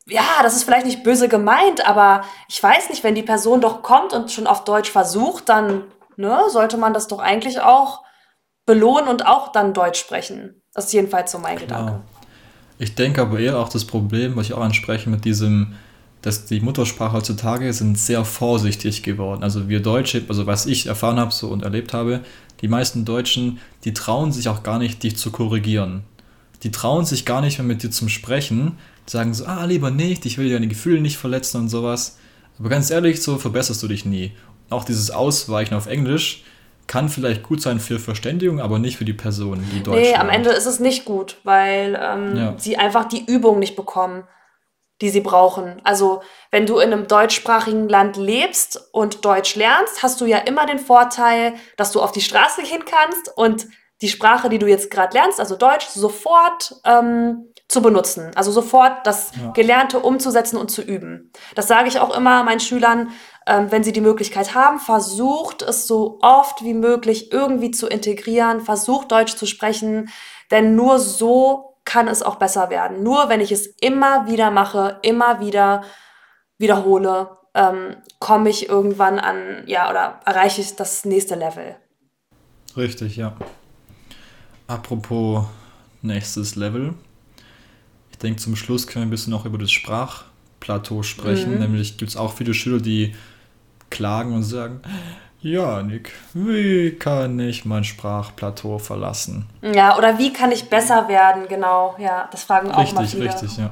ja, 0.07 0.23
das 0.43 0.55
ist 0.55 0.63
vielleicht 0.63 0.85
nicht 0.85 1.03
böse 1.03 1.27
gemeint, 1.27 1.87
aber 1.87 2.23
ich 2.47 2.61
weiß 2.61 2.89
nicht, 2.89 3.03
wenn 3.03 3.15
die 3.15 3.23
Person 3.23 3.61
doch 3.61 3.81
kommt 3.81 4.13
und 4.13 4.31
schon 4.31 4.47
auf 4.47 4.63
Deutsch 4.63 4.91
versucht, 4.91 5.49
dann 5.49 5.83
ne, 6.15 6.39
sollte 6.49 6.77
man 6.77 6.93
das 6.93 7.07
doch 7.07 7.19
eigentlich 7.19 7.59
auch 7.59 8.03
belohnen 8.65 9.07
und 9.07 9.25
auch 9.25 9.51
dann 9.51 9.73
Deutsch 9.73 9.99
sprechen. 9.99 10.61
Das 10.73 10.85
ist 10.85 10.93
jedenfalls 10.93 11.31
so 11.31 11.39
mein 11.39 11.57
Gedanke. 11.57 11.85
klar. 11.85 12.03
Ich 12.77 12.95
denke 12.95 13.21
aber 13.21 13.39
eher 13.39 13.57
auch 13.57 13.69
das 13.69 13.85
Problem, 13.85 14.35
was 14.35 14.47
ich 14.47 14.53
auch 14.53 14.61
anspreche, 14.61 15.09
mit 15.09 15.23
diesem, 15.23 15.75
dass 16.21 16.45
die 16.45 16.59
Muttersprache 16.59 17.13
heutzutage 17.13 17.71
sind 17.71 17.97
sehr 17.97 18.25
vorsichtig 18.25 19.01
geworden. 19.01 19.43
Also 19.43 19.69
wir 19.69 19.81
Deutsche, 19.81 20.23
also 20.27 20.45
was 20.45 20.65
ich 20.65 20.87
erfahren 20.87 21.19
habe 21.19 21.31
so 21.31 21.47
und 21.47 21.63
erlebt 21.63 21.93
habe, 21.93 22.21
die 22.61 22.67
meisten 22.67 23.05
Deutschen, 23.05 23.59
die 23.85 23.93
trauen 23.93 24.31
sich 24.31 24.49
auch 24.49 24.61
gar 24.61 24.77
nicht, 24.77 25.03
dich 25.03 25.17
zu 25.17 25.31
korrigieren. 25.31 26.03
Die 26.63 26.71
trauen 26.71 27.05
sich 27.05 27.25
gar 27.25 27.41
nicht 27.41 27.57
mehr 27.57 27.67
mit 27.67 27.83
dir 27.83 27.91
zum 27.91 28.09
Sprechen. 28.09 28.77
Die 29.07 29.11
sagen 29.11 29.33
so, 29.33 29.45
ah, 29.45 29.65
lieber 29.65 29.91
nicht, 29.91 30.25
ich 30.25 30.37
will 30.37 30.51
deine 30.51 30.67
Gefühle 30.67 31.01
nicht 31.01 31.17
verletzen 31.17 31.61
und 31.61 31.69
sowas. 31.69 32.17
Aber 32.59 32.69
ganz 32.69 32.89
ehrlich, 32.89 33.21
so 33.21 33.37
verbesserst 33.37 33.83
du 33.83 33.87
dich 33.87 34.05
nie. 34.05 34.31
Auch 34.69 34.83
dieses 34.83 35.11
Ausweichen 35.11 35.75
auf 35.75 35.87
Englisch, 35.87 36.43
kann 36.87 37.09
vielleicht 37.09 37.43
gut 37.43 37.61
sein 37.61 37.79
für 37.79 37.99
Verständigung, 37.99 38.59
aber 38.59 38.79
nicht 38.79 38.97
für 38.97 39.05
die 39.05 39.13
Person, 39.13 39.63
die 39.73 39.81
Deutsch 39.81 40.01
Nee, 40.01 40.15
am 40.15 40.29
Ende 40.29 40.51
ist 40.51 40.65
es 40.65 40.79
nicht 40.79 41.05
gut, 41.05 41.37
weil 41.43 41.99
ähm, 42.01 42.35
Ja. 42.35 42.53
sie 42.57 42.77
einfach 42.77 43.05
die 43.05 43.25
Übung 43.25 43.59
nicht 43.59 43.75
bekommen, 43.75 44.23
die 45.01 45.09
sie 45.09 45.21
brauchen. 45.21 45.81
Also, 45.83 46.21
wenn 46.51 46.65
du 46.65 46.77
in 46.77 46.93
einem 46.93 47.07
deutschsprachigen 47.07 47.89
Land 47.89 48.17
lebst 48.17 48.89
und 48.91 49.25
Deutsch 49.25 49.55
lernst, 49.55 50.03
hast 50.03 50.21
du 50.21 50.25
ja 50.25 50.37
immer 50.37 50.65
den 50.65 50.79
Vorteil, 50.79 51.55
dass 51.75 51.91
du 51.91 52.01
auf 52.01 52.11
die 52.11 52.21
Straße 52.21 52.61
gehen 52.61 52.83
kannst 52.85 53.31
und 53.35 53.67
die 54.01 54.09
Sprache, 54.09 54.49
die 54.49 54.59
du 54.59 54.67
jetzt 54.67 54.91
gerade 54.91 55.15
lernst, 55.17 55.39
also 55.39 55.55
Deutsch, 55.55 55.87
sofort 55.87 56.75
ähm, 56.83 57.51
zu 57.67 57.81
benutzen. 57.81 58.31
Also 58.35 58.51
sofort 58.51 59.07
das 59.07 59.31
Ja. 59.41 59.51
Gelernte 59.51 59.99
umzusetzen 59.99 60.57
und 60.57 60.69
zu 60.69 60.81
üben. 60.81 61.31
Das 61.55 61.67
sage 61.67 61.87
ich 61.87 61.99
auch 61.99 62.15
immer 62.15 62.43
meinen 62.43 62.59
Schülern, 62.59 63.11
ähm, 63.47 63.71
wenn 63.71 63.83
sie 63.83 63.93
die 63.93 64.01
Möglichkeit 64.01 64.53
haben, 64.53 64.79
versucht 64.79 65.61
es 65.61 65.87
so 65.87 66.19
oft 66.21 66.63
wie 66.63 66.73
möglich 66.73 67.31
irgendwie 67.31 67.71
zu 67.71 67.87
integrieren, 67.87 68.61
versucht 68.61 69.11
Deutsch 69.11 69.35
zu 69.35 69.45
sprechen, 69.45 70.09
denn 70.51 70.75
nur 70.75 70.99
so 70.99 71.77
kann 71.85 72.07
es 72.07 72.21
auch 72.23 72.35
besser 72.35 72.69
werden. 72.69 73.03
Nur 73.03 73.29
wenn 73.29 73.41
ich 73.41 73.51
es 73.51 73.67
immer 73.79 74.27
wieder 74.27 74.51
mache, 74.51 74.99
immer 75.03 75.39
wieder 75.39 75.83
wiederhole, 76.57 77.29
ähm, 77.53 77.97
komme 78.19 78.49
ich 78.49 78.69
irgendwann 78.69 79.19
an, 79.19 79.63
ja, 79.65 79.89
oder 79.89 80.19
erreiche 80.25 80.61
ich 80.61 80.75
das 80.75 81.05
nächste 81.05 81.35
Level. 81.35 81.75
Richtig, 82.75 83.15
ja. 83.15 83.35
Apropos 84.67 85.45
nächstes 86.01 86.55
Level. 86.55 86.93
Ich 88.11 88.17
denke, 88.17 88.39
zum 88.39 88.55
Schluss 88.55 88.87
können 88.87 89.05
wir 89.05 89.07
ein 89.07 89.11
bisschen 89.11 89.31
noch 89.31 89.45
über 89.45 89.57
das 89.57 89.71
Sprachplateau 89.71 91.03
sprechen. 91.03 91.55
Mhm. 91.55 91.59
Nämlich 91.59 91.97
gibt 91.97 92.09
es 92.11 92.17
auch 92.17 92.33
viele 92.33 92.53
Schüler, 92.53 92.79
die 92.79 93.13
klagen 93.89 94.33
und 94.33 94.43
sagen, 94.43 94.81
ja, 95.41 95.83
Nick, 95.83 96.11
wie 96.33 96.91
kann 96.91 97.39
ich 97.39 97.65
mein 97.65 97.83
Sprachplateau 97.83 98.79
verlassen? 98.79 99.45
Ja, 99.61 99.95
oder 99.97 100.17
wie 100.17 100.33
kann 100.33 100.51
ich 100.51 100.69
besser 100.69 101.07
werden? 101.07 101.47
Genau, 101.47 101.95
ja, 101.99 102.27
das 102.31 102.45
fragen 102.45 102.71
auch 102.71 102.93
mal 102.93 103.01
Richtig, 103.01 103.19
viele. 103.19 103.25
richtig, 103.25 103.57
ja. 103.57 103.71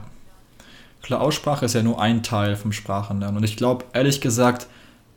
Klar, 1.01 1.21
Aussprache 1.21 1.65
ist 1.65 1.73
ja 1.73 1.81
nur 1.81 1.99
ein 1.99 2.21
Teil 2.21 2.55
vom 2.55 2.71
Sprachenlernen. 2.71 3.37
Und 3.37 3.43
ich 3.43 3.57
glaube, 3.57 3.85
ehrlich 3.93 4.21
gesagt, 4.21 4.67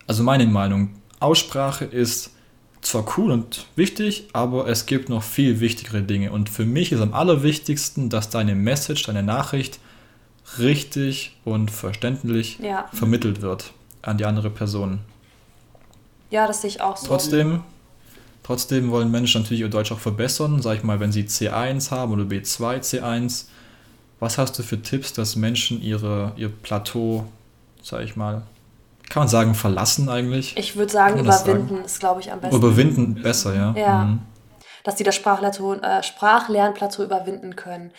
also 0.06 0.22
meine 0.22 0.46
Meinung, 0.46 0.94
Aussprache 1.20 1.84
ist 1.84 2.30
zwar 2.86 3.04
cool 3.18 3.32
und 3.32 3.66
wichtig, 3.76 4.28
aber 4.32 4.68
es 4.68 4.86
gibt 4.86 5.08
noch 5.08 5.22
viel 5.22 5.60
wichtigere 5.60 6.02
Dinge. 6.02 6.32
Und 6.32 6.48
für 6.48 6.64
mich 6.64 6.92
ist 6.92 7.00
am 7.00 7.12
allerwichtigsten, 7.14 8.08
dass 8.08 8.30
deine 8.30 8.54
Message, 8.54 9.02
deine 9.04 9.22
Nachricht 9.22 9.78
richtig 10.58 11.36
und 11.44 11.70
verständlich 11.70 12.58
Ja. 12.60 12.88
vermittelt 12.92 13.42
wird 13.42 13.72
an 14.02 14.18
die 14.18 14.24
andere 14.24 14.50
Person. 14.50 15.00
Ja, 16.30 16.46
das 16.46 16.62
sehe 16.62 16.70
ich 16.70 16.80
auch 16.80 16.96
so. 16.96 17.06
Trotzdem, 17.08 17.62
trotzdem 18.42 18.90
wollen 18.90 19.10
Menschen 19.10 19.42
natürlich 19.42 19.60
ihr 19.60 19.68
Deutsch 19.68 19.92
auch 19.92 19.98
verbessern. 19.98 20.62
Sag 20.62 20.78
ich 20.78 20.82
mal, 20.84 21.00
wenn 21.00 21.12
sie 21.12 21.24
C1 21.24 21.90
haben 21.90 22.12
oder 22.12 22.24
B2, 22.24 22.80
C1. 22.80 23.46
Was 24.18 24.38
hast 24.38 24.58
du 24.58 24.62
für 24.62 24.80
Tipps, 24.80 25.12
dass 25.12 25.36
Menschen 25.36 25.82
ihre, 25.82 26.32
ihr 26.36 26.48
Plateau, 26.48 27.26
sag 27.82 28.02
ich 28.02 28.16
mal, 28.16 28.42
kann 29.08 29.22
man 29.22 29.28
sagen, 29.28 29.54
verlassen 29.54 30.08
eigentlich? 30.08 30.56
Ich 30.56 30.76
würde 30.76 30.92
sagen, 30.92 31.18
überwinden 31.18 31.84
ist, 31.84 32.00
glaube 32.00 32.20
ich, 32.20 32.32
am 32.32 32.40
besten. 32.40 32.56
Überwinden 32.56 33.22
besser, 33.22 33.54
ja. 33.54 33.74
Ja. 33.76 34.04
Mhm. 34.04 34.20
dass 34.84 34.96
die 34.96 35.04
das 35.04 35.14
Sprachplateau, 35.14 35.74
äh, 35.74 36.02
Sprachlernplateau 36.02 37.02
überwinden 37.02 37.56
können. 37.56 37.92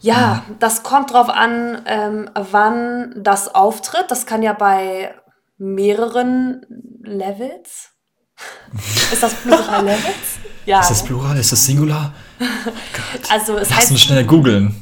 Ja, 0.00 0.44
das 0.58 0.82
kommt 0.82 1.12
drauf 1.12 1.28
an, 1.30 1.82
ähm, 1.86 2.30
wann 2.34 3.14
das 3.16 3.54
auftritt. 3.54 4.06
Das 4.08 4.26
kann 4.26 4.42
ja 4.42 4.52
bei 4.52 5.14
mehreren 5.58 6.64
Levels. 7.02 7.90
Ist 9.12 9.22
das 9.22 9.34
Plural 9.34 9.84
Levels? 9.84 10.38
Ja. 10.66 10.80
Ist 10.80 10.90
das 10.90 11.04
Plural? 11.04 11.36
Ist 11.38 11.52
das 11.52 11.64
Singular? 11.64 12.12
also 13.30 13.56
es 13.56 13.70
Lass 13.70 13.78
uns 13.78 13.90
heißt 13.90 14.00
schnell 14.00 14.24
googeln. 14.24 14.74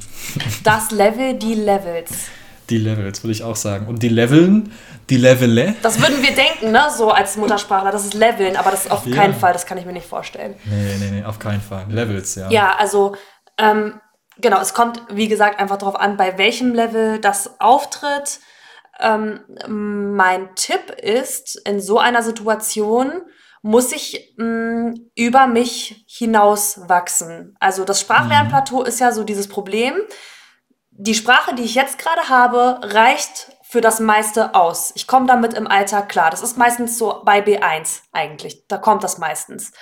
das 0.65 0.91
Level, 0.91 1.35
die 1.35 1.55
Levels. 1.55 2.11
Die 2.71 2.79
Levels, 2.79 3.23
würde 3.23 3.33
ich 3.33 3.43
auch 3.43 3.57
sagen. 3.57 3.87
Und 3.87 4.03
die 4.03 4.09
Leveln, 4.09 4.73
die 5.11 5.17
Levele? 5.19 5.75
Das 5.83 6.01
würden 6.01 6.23
wir 6.23 6.35
denken, 6.35 6.73
ne? 6.73 6.85
So 6.97 7.11
als 7.11 7.37
Muttersprachler, 7.37 7.91
das 7.93 8.05
ist 8.05 8.15
Leveln, 8.15 8.57
aber 8.57 8.71
das 8.71 8.87
ist 8.87 8.91
auf 8.91 9.07
Ja. 9.07 9.15
keinen 9.17 9.35
Fall, 9.35 9.53
das 9.53 9.67
kann 9.67 9.77
ich 9.79 9.85
mir 9.85 9.93
nicht 9.93 10.07
vorstellen. 10.07 10.55
Nee, 10.65 10.97
nee, 10.99 11.11
nee, 11.11 11.25
auf 11.25 11.39
keinen 11.39 11.61
Fall. 11.61 11.85
Levels, 11.91 12.35
ja. 12.37 12.51
Ja, 12.51 12.75
also 12.77 13.15
ähm, 13.59 14.01
genau, 14.39 14.61
es 14.61 14.73
kommt, 14.73 15.03
wie 15.11 15.29
gesagt, 15.29 15.61
einfach 15.61 15.77
darauf 15.77 15.97
an, 15.97 16.17
bei 16.17 16.39
welchem 16.39 16.75
Level 16.75 17.19
das 17.21 17.61
auftritt. 17.61 18.41
Ähm, 19.01 19.41
mein 19.69 20.55
Tipp 20.55 20.91
ist, 21.03 21.61
in 21.67 21.81
so 21.81 21.99
einer 21.99 22.23
Situation 22.23 23.13
muss 23.63 23.93
ich 23.93 24.35
mh, 24.37 24.95
über 25.17 25.47
mich 25.47 26.05
hinaus 26.09 26.81
wachsen. 26.89 27.57
Also 27.61 27.85
das 27.85 28.01
Sprachlernplateau 28.01 28.83
ist 28.85 29.01
ja 29.01 29.11
so 29.13 29.25
dieses 29.25 29.49
Problem. 29.49 29.95
Die 30.97 31.15
Sprache, 31.15 31.55
die 31.55 31.65
ich 31.65 31.75
jetzt 31.75 31.99
gerade 31.99 32.29
habe, 32.29 32.79
reicht 32.83 33.51
für 33.63 33.81
das 33.81 33.99
meiste 33.99 34.55
aus. 34.55 34.93
Ich 34.95 35.09
komme 35.09 35.27
damit 35.27 35.55
im 35.55 35.67
Alltag 35.67 36.09
klar. 36.09 36.31
Das 36.31 36.43
ist 36.43 36.57
meistens 36.57 36.97
so 36.97 37.23
bei 37.25 37.41
B1 37.41 38.03
eigentlich. 38.13 38.69
Da 38.69 38.79
kommt 38.79 39.03
das 39.03 39.19
meistens. 39.19 39.73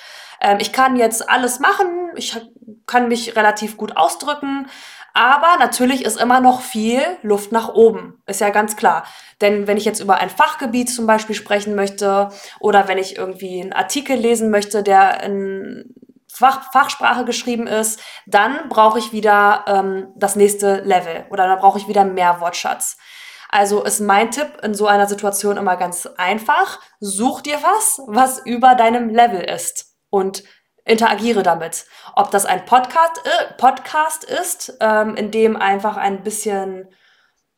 Ähm, 0.40 0.57
ich 0.59 0.72
kann 0.72 0.96
jetzt 0.96 1.29
alles 1.29 1.61
machen. 1.61 2.11
Ich 2.16 2.40
kann 2.87 3.09
mich 3.09 3.37
relativ 3.37 3.77
gut 3.77 3.96
ausdrücken. 3.98 4.66
Aber 5.12 5.59
natürlich 5.59 6.07
ist 6.07 6.18
immer 6.18 6.40
noch 6.40 6.62
viel 6.62 7.03
Luft 7.20 7.53
nach 7.53 7.68
oben. 7.68 8.22
Ist 8.27 8.40
ja 8.40 8.48
ganz 8.48 8.77
klar. 8.77 9.05
Denn 9.42 9.66
wenn 9.66 9.77
ich 9.77 9.85
jetzt 9.85 10.01
über 10.01 10.16
ein 10.16 10.31
Fachgebiet 10.31 10.88
zum 10.88 11.07
Beispiel 11.07 11.35
sprechen 11.35 11.75
möchte 11.75 12.31
oder 12.61 12.88
wenn 12.88 12.96
ich 12.96 13.18
irgendwie 13.18 13.61
einen 13.61 13.75
Artikel 13.75 14.16
lesen 14.16 14.51
möchte, 14.51 14.83
der 14.83 15.22
in 15.22 15.94
Fach, 16.34 16.72
Fachsprache 16.72 17.24
geschrieben 17.24 17.66
ist, 17.66 18.00
dann 18.26 18.68
brauche 18.68 18.98
ich 18.98 19.12
wieder 19.12 19.64
ähm, 19.66 20.12
das 20.16 20.36
nächste 20.36 20.80
Level 20.80 21.26
oder 21.30 21.46
dann 21.46 21.58
brauche 21.58 21.78
ich 21.78 21.88
wieder 21.88 22.04
mehr 22.04 22.40
Wortschatz. 22.40 22.96
Also 23.48 23.84
ist 23.84 24.00
mein 24.00 24.30
Tipp 24.30 24.58
in 24.62 24.74
so 24.74 24.86
einer 24.86 25.06
Situation 25.06 25.58
immer 25.58 25.76
ganz 25.76 26.06
einfach. 26.16 26.80
Such 27.00 27.42
dir 27.42 27.58
was, 27.62 28.00
was 28.06 28.38
über 28.46 28.74
deinem 28.74 29.10
Level 29.10 29.42
ist 29.42 29.94
und 30.08 30.42
interagiere 30.84 31.42
damit. 31.42 31.84
Ob 32.16 32.30
das 32.30 32.46
ein 32.46 32.64
Podcast, 32.64 33.20
äh, 33.24 33.52
Podcast 33.58 34.24
ist, 34.24 34.76
ähm, 34.80 35.16
in 35.16 35.30
dem 35.30 35.56
einfach 35.56 35.96
ein 35.96 36.22
bisschen, 36.22 36.88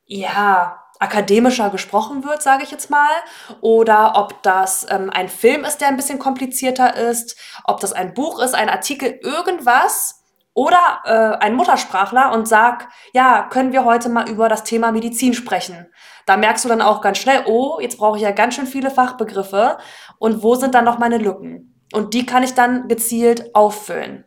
ja, 0.05 0.84
akademischer 1.05 1.71
gesprochen 1.71 2.25
wird, 2.25 2.43
sage 2.43 2.65
ich 2.65 2.71
jetzt 2.71 2.91
mal, 2.91 3.13
oder 3.61 4.15
ob 4.17 4.43
das 4.43 4.87
ähm, 4.91 5.11
ein 5.11 5.29
Film 5.29 5.65
ist, 5.65 5.79
der 5.81 5.89
ein 5.89 5.97
bisschen 5.97 6.19
komplizierter 6.19 6.97
ist, 6.97 7.37
ob 7.65 7.81
das 7.81 7.93
ein 7.93 8.15
Buch 8.15 8.41
ist, 8.41 8.55
ein 8.55 8.69
Artikel, 8.69 9.21
irgendwas, 9.23 10.25
oder 10.55 11.01
äh, 11.05 11.45
ein 11.45 11.57
Muttersprachler 11.57 12.33
und 12.33 12.47
sag, 12.47 12.89
ja, 13.13 13.43
können 13.43 13.73
wir 13.73 13.85
heute 13.85 14.09
mal 14.09 14.29
über 14.29 14.49
das 14.49 14.63
Thema 14.63 14.93
Medizin 14.93 15.35
sprechen? 15.35 15.89
Da 16.27 16.37
merkst 16.37 16.65
du 16.65 16.69
dann 16.69 16.81
auch 16.81 17.01
ganz 17.01 17.19
schnell, 17.19 17.43
oh, 17.47 17.81
jetzt 17.81 17.99
brauche 17.99 18.17
ich 18.17 18.23
ja 18.23 18.31
ganz 18.31 18.55
schön 18.55 18.69
viele 18.69 18.91
Fachbegriffe 18.91 19.79
und 20.19 20.43
wo 20.43 20.55
sind 20.55 20.75
dann 20.75 20.85
noch 20.85 20.99
meine 20.99 21.19
Lücken? 21.19 21.75
Und 21.93 22.15
die 22.15 22.25
kann 22.25 22.45
ich 22.45 22.55
dann 22.55 22.89
gezielt 22.89 23.55
auffüllen. 23.55 24.25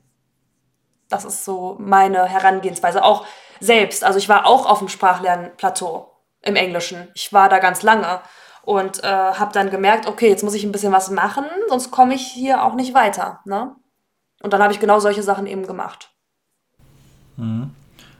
Das 1.10 1.24
ist 1.24 1.46
so 1.46 1.78
meine 1.80 2.26
Herangehensweise. 2.26 3.04
Auch 3.04 3.26
selbst. 3.62 4.04
Also 4.04 4.20
ich 4.20 4.30
war 4.30 4.46
auch 4.46 4.66
auf 4.66 4.80
dem 4.80 4.90
Sprachlernplateau 4.90 6.17
im 6.42 6.56
Englischen. 6.56 7.08
Ich 7.14 7.34
war 7.34 7.50
da 7.50 7.60
ganz 7.60 7.84
lange 7.84 8.22
und 8.64 9.04
äh, 9.04 9.08
habe 9.08 9.54
dann 9.54 9.70
gemerkt, 9.70 10.08
okay, 10.08 10.28
jetzt 10.30 10.44
muss 10.44 10.54
ich 10.54 10.64
ein 10.64 10.72
bisschen 10.72 10.92
was 10.92 11.10
machen, 11.10 11.46
sonst 11.70 11.92
komme 11.92 12.14
ich 12.14 12.22
hier 12.22 12.64
auch 12.64 12.76
nicht 12.76 12.94
weiter. 12.94 13.40
Ne? 13.46 13.76
Und 14.42 14.54
dann 14.54 14.62
habe 14.62 14.74
ich 14.74 14.80
genau 14.80 15.00
solche 15.00 15.24
Sachen 15.24 15.48
eben 15.48 15.66
gemacht. 15.66 16.12
Mhm. 17.38 17.72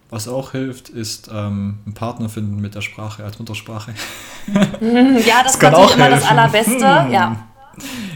Was 0.10 0.30
auch 0.30 0.52
hilft, 0.52 0.88
ist 0.88 1.28
ähm, 1.28 1.80
einen 1.86 1.94
Partner 1.94 2.30
finden 2.30 2.62
mit 2.62 2.76
der 2.76 2.82
Sprache 2.82 3.26
als 3.26 3.40
Muttersprache. 3.40 3.94
Ja, 4.48 5.44
das, 5.44 5.54
ist 5.56 5.60
kann 5.60 5.74
natürlich 5.74 5.92
auch 5.92 5.96
immer 5.96 6.10
das 6.10 6.22
helfen. 6.22 6.40
Allerbeste. 6.40 7.04
Hm. 7.04 7.12
Ja. 7.12 7.48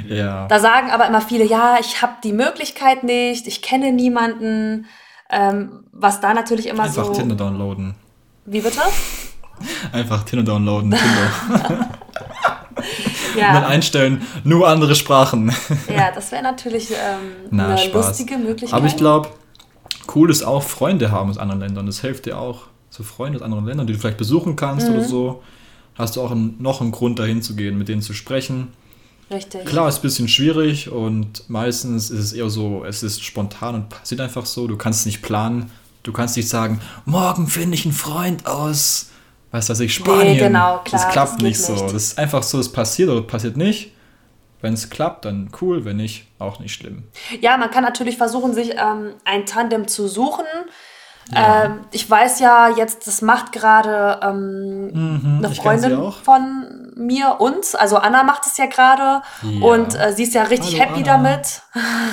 Ja. 0.08 0.48
Da 0.48 0.60
sagen 0.60 0.90
aber 0.90 1.06
immer 1.06 1.22
viele, 1.22 1.44
ja, 1.44 1.78
ich 1.80 2.02
habe 2.02 2.14
die 2.24 2.34
Möglichkeit 2.34 3.04
nicht, 3.04 3.46
ich 3.46 3.62
kenne 3.62 3.92
niemanden. 3.92 4.88
Ähm, 5.30 5.86
was 5.92 6.20
da 6.20 6.34
natürlich 6.34 6.68
immer 6.68 6.84
Einfach 6.84 7.06
so. 7.06 7.14
Tinder 7.14 7.36
downloaden. 7.36 7.96
Wie 8.46 8.62
bitte? 8.62 8.82
Einfach 9.92 10.24
Tinder 10.24 10.44
downloaden, 10.44 10.92
Tinder. 10.92 11.32
Und 12.76 13.38
dann 13.38 13.38
Ja, 13.38 13.68
einstellen, 13.68 14.22
nur 14.44 14.68
andere 14.68 14.96
Sprachen. 14.96 15.52
ja 15.94 16.12
das 16.14 16.32
wäre 16.32 16.44
natürlich 16.44 16.92
ähm, 16.92 17.32
Na, 17.50 17.68
eine 17.70 17.78
Spaß. 17.78 18.08
lustige 18.08 18.38
Möglichkeit. 18.38 18.74
Aber 18.78 18.88
ich 18.88 18.96
glaube, 18.98 19.30
cool 20.16 20.30
ist 20.30 20.44
auch 20.44 20.64
Freunde 20.64 21.12
haben 21.12 21.30
aus 21.30 21.38
anderen 21.38 21.62
Ländern. 21.62 21.86
Das 21.86 22.02
hilft 22.02 22.26
dir 22.26 22.38
auch. 22.38 22.64
So 22.90 23.04
Freunde 23.04 23.38
aus 23.38 23.44
anderen 23.44 23.66
Ländern, 23.66 23.88
die 23.88 23.94
du 23.94 24.00
vielleicht 24.00 24.18
besuchen 24.18 24.56
kannst 24.56 24.90
Mhm. 24.90 24.96
oder 24.96 25.04
so. 25.06 25.44
Hast 25.98 26.16
du 26.16 26.22
auch 26.22 26.32
einen, 26.32 26.56
noch 26.62 26.82
einen 26.82 26.92
Grund 26.92 27.20
dahin 27.20 27.42
zu 27.42 27.56
gehen, 27.56 27.78
mit 27.78 27.88
denen 27.88 28.02
zu 28.02 28.14
sprechen. 28.14 28.70
Richtig. 29.30 29.64
Klar, 29.66 29.88
ist 29.88 30.00
ein 30.00 30.02
bisschen 30.02 30.28
schwierig 30.28 30.90
und 30.92 31.50
meistens 31.50 32.10
ist 32.10 32.20
es 32.20 32.34
eher 32.34 32.50
so, 32.50 32.84
es 32.84 33.02
ist 33.02 33.24
spontan 33.24 33.76
und 33.76 33.90
passiert 33.90 34.20
einfach 34.20 34.46
so. 34.46 34.68
Du 34.68 34.76
kannst 34.76 35.02
es 35.02 35.06
nicht 35.06 35.22
planen. 35.22 35.72
Du 36.04 36.12
kannst 36.12 36.36
nicht 36.36 36.50
sagen, 36.50 36.82
morgen 37.06 37.48
finde 37.48 37.76
ich 37.76 37.86
einen 37.86 37.94
Freund 37.94 38.46
aus, 38.48 39.10
was 39.52 39.70
weiß 39.70 39.82
ich, 39.82 39.94
Spanien. 39.94 40.38
genau, 40.38 40.80
klar, 40.80 41.04
das 41.04 41.10
klappt 41.10 41.34
das 41.36 41.42
nicht 41.42 41.60
so. 41.60 41.74
nicht. 41.74 41.86
Das 41.86 41.94
ist 41.94 42.20
einfach 42.20 42.42
so, 42.44 42.60
es 42.60 42.72
passiert 42.72 43.10
oder 43.10 43.22
passiert 43.22 43.58
nicht. 43.58 43.94
Wenn 44.62 44.74
es 44.74 44.90
klappt, 44.90 45.26
dann 45.26 45.50
cool, 45.60 45.86
wenn 45.86 45.98
nicht, 45.98 46.28
auch 46.38 46.60
nicht 46.60 46.74
schlimm. 46.74 47.04
Ja, 47.42 47.58
man 47.58 47.72
kann 47.72 47.84
natürlich 47.84 48.18
versuchen, 48.18 48.54
sich 48.54 48.76
ähm, 48.78 49.16
ein 49.26 49.46
Tandem 49.46 49.88
zu 49.88 50.08
suchen. 50.08 50.46
Ja. 51.34 51.66
Ähm, 51.66 51.82
ich 51.92 52.10
weiß 52.10 52.40
ja 52.40 52.70
jetzt, 52.70 53.08
das 53.08 53.22
macht 53.22 53.52
gerade 53.52 54.20
ähm, 54.22 54.88
mhm, 54.88 55.36
eine 55.44 55.54
Freundin 55.54 56.12
von 56.24 56.92
mir, 56.96 57.38
uns. 57.40 57.74
Also 57.74 57.98
Anna 57.98 58.24
macht 58.24 58.46
es 58.46 58.58
ja 58.58 58.68
gerade. 58.68 59.24
Ja. 59.42 59.66
Und 59.66 60.00
äh, 60.00 60.14
sie 60.14 60.24
ist 60.24 60.34
ja 60.34 60.44
richtig 60.44 60.80
Hallo, 60.80 60.92
happy 60.92 61.10
Anna. 61.10 61.38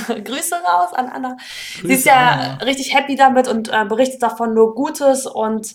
damit. 0.07 0.24
Grüße 0.24 0.55
raus 0.55 0.94
an 0.94 1.09
Anna. 1.09 1.37
Grüße, 1.81 1.87
sie 1.87 1.94
ist 1.94 2.07
ja 2.07 2.31
Anna. 2.31 2.64
richtig 2.64 2.94
happy 2.94 3.16
damit 3.16 3.48
und 3.48 3.68
äh, 3.68 3.85
berichtet 3.85 4.22
davon 4.22 4.55
nur 4.55 4.74
Gutes 4.74 5.27
und 5.27 5.74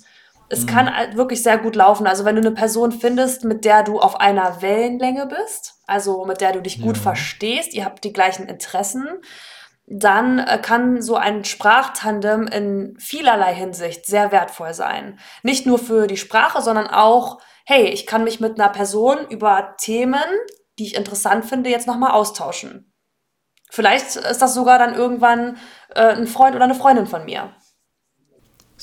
es 0.50 0.64
mhm. 0.64 0.68
kann 0.68 0.96
halt 0.96 1.18
wirklich 1.18 1.44
sehr 1.44 1.58
gut 1.58 1.76
laufen. 1.76 2.08
Also 2.08 2.26
wenn 2.26 2.36
du 2.36 2.42
eine 2.42 2.52
Person 2.52 2.92
findest, 2.92 3.44
mit 3.44 3.66
der 3.66 3.84
du 3.84 4.00
auf 4.00 4.20
einer 4.20 4.62
Wellenlänge 4.62 5.28
bist, 5.28 5.76
also 5.88 6.26
mit 6.26 6.42
der 6.42 6.54
du 6.54 6.62
dich 6.62 6.82
gut 6.82 6.98
ja. 6.98 7.04
verstehst, 7.04 7.74
ihr 7.74 7.86
habt 7.86 8.04
die 8.04 8.14
gleichen 8.14 8.48
Interessen, 8.48 9.08
dann 9.86 10.40
äh, 10.40 10.60
kann 10.62 11.02
so 11.02 11.16
ein 11.16 11.44
Sprachtandem 11.44 12.48
in 12.48 12.96
vielerlei 13.00 13.54
Hinsicht 13.54 14.06
sehr 14.06 14.32
wertvoll 14.32 14.74
sein. 14.74 15.20
Nicht 15.44 15.66
nur 15.66 15.80
für 15.80 16.08
die 16.08 16.18
Sprache, 16.18 16.62
sondern 16.62 16.88
auch, 16.88 17.40
hey, 17.66 17.86
ich 17.88 18.06
kann 18.06 18.24
mich 18.24 18.40
mit 18.40 18.60
einer 18.60 18.70
Person 18.70 19.18
über 19.30 19.76
Themen, 19.78 20.24
die 20.80 20.86
ich 20.86 20.96
interessant 20.96 21.46
finde, 21.46 21.70
jetzt 21.70 21.88
nochmal 21.88 22.12
austauschen. 22.12 22.94
Vielleicht 23.70 24.16
ist 24.16 24.42
das 24.42 24.54
sogar 24.54 24.78
dann 24.78 24.94
irgendwann 24.94 25.58
äh, 25.96 26.14
ein 26.14 26.28
Freund 26.28 26.56
oder 26.56 26.66
eine 26.66 26.76
Freundin 26.76 27.08
von 27.08 27.26
mir. 27.26 27.56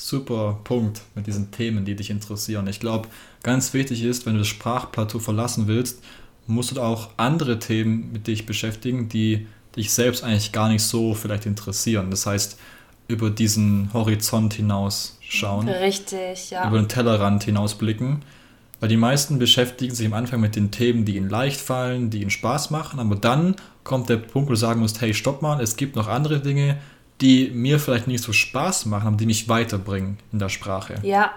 Super 0.01 0.59
Punkt 0.63 1.01
mit 1.13 1.27
diesen 1.27 1.51
Themen, 1.51 1.85
die 1.85 1.95
dich 1.95 2.09
interessieren. 2.09 2.67
Ich 2.67 2.79
glaube, 2.79 3.07
ganz 3.43 3.73
wichtig 3.73 4.03
ist, 4.03 4.25
wenn 4.25 4.33
du 4.33 4.39
das 4.39 4.47
Sprachplateau 4.47 5.19
verlassen 5.19 5.67
willst, 5.67 6.03
musst 6.47 6.75
du 6.75 6.81
auch 6.81 7.09
andere 7.17 7.59
Themen 7.59 8.11
mit 8.11 8.25
dich 8.25 8.47
beschäftigen, 8.47 9.09
die 9.09 9.47
dich 9.75 9.93
selbst 9.93 10.23
eigentlich 10.23 10.51
gar 10.51 10.69
nicht 10.69 10.83
so 10.83 11.13
vielleicht 11.13 11.45
interessieren. 11.45 12.09
Das 12.09 12.25
heißt, 12.25 12.57
über 13.07 13.29
diesen 13.29 13.93
Horizont 13.93 14.55
hinaus 14.55 15.19
schauen. 15.21 15.69
Richtig, 15.69 16.49
ja. 16.49 16.67
Über 16.67 16.77
den 16.77 16.89
Tellerrand 16.89 17.43
hinausblicken. 17.43 18.23
Weil 18.79 18.89
die 18.89 18.97
meisten 18.97 19.37
beschäftigen 19.37 19.93
sich 19.93 20.07
am 20.07 20.13
Anfang 20.13 20.41
mit 20.41 20.55
den 20.55 20.71
Themen, 20.71 21.05
die 21.05 21.17
ihnen 21.17 21.29
leicht 21.29 21.61
fallen, 21.61 22.09
die 22.09 22.21
ihnen 22.21 22.31
Spaß 22.31 22.71
machen. 22.71 22.99
Aber 22.99 23.15
dann 23.15 23.55
kommt 23.83 24.09
der 24.09 24.17
Punkt, 24.17 24.49
wo 24.49 24.53
du 24.53 24.57
sagen 24.57 24.79
musst, 24.79 24.99
hey, 24.99 25.13
stopp 25.13 25.43
mal, 25.43 25.61
es 25.61 25.75
gibt 25.75 25.95
noch 25.95 26.07
andere 26.07 26.39
Dinge, 26.39 26.77
die 27.21 27.51
mir 27.53 27.79
vielleicht 27.79 28.07
nicht 28.07 28.23
so 28.23 28.33
Spaß 28.33 28.87
machen, 28.87 29.07
aber 29.07 29.17
die 29.17 29.27
mich 29.27 29.47
weiterbringen 29.47 30.17
in 30.33 30.39
der 30.39 30.49
Sprache. 30.49 30.95
Ja, 31.03 31.31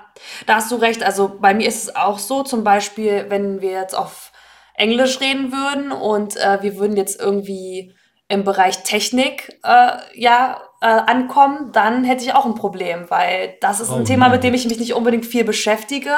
da 0.46 0.56
hast 0.56 0.72
du 0.72 0.76
recht. 0.76 1.02
Also 1.02 1.38
bei 1.40 1.54
mir 1.54 1.68
ist 1.68 1.84
es 1.84 1.96
auch 1.96 2.18
so, 2.18 2.42
zum 2.42 2.64
Beispiel, 2.64 3.26
wenn 3.28 3.60
wir 3.60 3.72
jetzt 3.72 3.96
auf 3.96 4.32
Englisch 4.74 5.20
reden 5.20 5.52
würden 5.52 5.92
und 5.92 6.36
äh, 6.36 6.62
wir 6.62 6.78
würden 6.78 6.96
jetzt 6.96 7.20
irgendwie 7.20 7.94
im 8.28 8.44
Bereich 8.44 8.82
Technik 8.82 9.60
äh, 9.62 9.92
ja 10.14 10.60
äh, 10.80 10.86
ankommen, 10.86 11.72
dann 11.72 12.04
hätte 12.04 12.24
ich 12.24 12.34
auch 12.34 12.46
ein 12.46 12.54
Problem, 12.54 13.06
weil 13.10 13.54
das 13.60 13.80
ist 13.80 13.90
ein 13.90 14.02
oh, 14.02 14.04
Thema, 14.04 14.30
mit 14.30 14.42
dem 14.42 14.54
ich 14.54 14.66
mich 14.66 14.78
nicht 14.78 14.94
unbedingt 14.94 15.26
viel 15.26 15.44
beschäftige. 15.44 16.14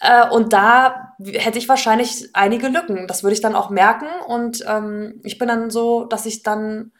Äh, 0.00 0.28
und 0.30 0.52
da 0.52 1.14
hätte 1.24 1.58
ich 1.58 1.68
wahrscheinlich 1.68 2.30
einige 2.32 2.68
Lücken. 2.68 3.06
Das 3.06 3.22
würde 3.22 3.34
ich 3.34 3.42
dann 3.42 3.54
auch 3.54 3.68
merken. 3.68 4.06
Und 4.26 4.64
ähm, 4.66 5.20
ich 5.24 5.38
bin 5.38 5.48
dann 5.48 5.70
so, 5.70 6.04
dass 6.04 6.24
ich 6.24 6.42
dann 6.42 6.92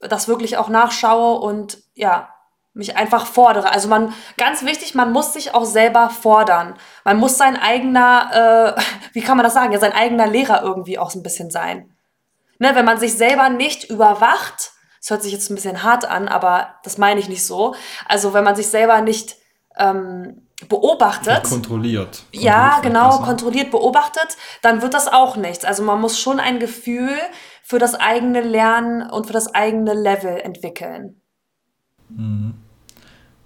das 0.00 0.28
wirklich 0.28 0.56
auch 0.56 0.68
nachschaue 0.68 1.40
und 1.40 1.78
ja, 1.94 2.28
mich 2.74 2.96
einfach 2.96 3.26
fordere. 3.26 3.72
Also 3.72 3.88
man, 3.88 4.14
ganz 4.36 4.64
wichtig, 4.64 4.94
man 4.94 5.12
muss 5.12 5.32
sich 5.32 5.54
auch 5.54 5.64
selber 5.64 6.10
fordern. 6.10 6.74
Man 7.04 7.18
muss 7.18 7.36
sein 7.36 7.56
eigener, 7.56 8.76
äh, 8.76 8.82
wie 9.12 9.20
kann 9.20 9.36
man 9.36 9.44
das 9.44 9.54
sagen, 9.54 9.72
ja, 9.72 9.80
sein 9.80 9.92
eigener 9.92 10.26
Lehrer 10.26 10.62
irgendwie 10.62 10.98
auch 10.98 11.10
so 11.10 11.18
ein 11.18 11.24
bisschen 11.24 11.50
sein. 11.50 11.90
Ne, 12.60 12.74
wenn 12.74 12.84
man 12.84 12.98
sich 12.98 13.14
selber 13.14 13.50
nicht 13.50 13.84
überwacht, 13.84 14.72
das 15.00 15.10
hört 15.10 15.22
sich 15.22 15.32
jetzt 15.32 15.50
ein 15.50 15.54
bisschen 15.54 15.84
hart 15.84 16.04
an, 16.04 16.28
aber 16.28 16.74
das 16.82 16.98
meine 16.98 17.20
ich 17.20 17.28
nicht 17.28 17.44
so. 17.44 17.74
Also 18.06 18.34
wenn 18.34 18.42
man 18.42 18.56
sich 18.56 18.66
selber 18.68 19.00
nicht 19.00 19.36
ähm, 19.76 20.48
beobachtet. 20.68 21.44
Kontrolliert. 21.44 22.24
Ja, 22.32 22.80
genau, 22.82 23.18
kontrolliert 23.18 23.70
beobachtet, 23.70 24.36
dann 24.62 24.82
wird 24.82 24.94
das 24.94 25.06
auch 25.06 25.36
nichts. 25.36 25.64
Also 25.64 25.84
man 25.84 26.00
muss 26.00 26.18
schon 26.18 26.40
ein 26.40 26.58
Gefühl 26.58 27.16
für 27.68 27.78
das 27.78 27.94
eigene 27.94 28.40
Lernen 28.40 29.10
und 29.10 29.26
für 29.26 29.34
das 29.34 29.54
eigene 29.54 29.92
Level 29.92 30.38
entwickeln. 30.38 31.20
Mhm. 32.08 32.54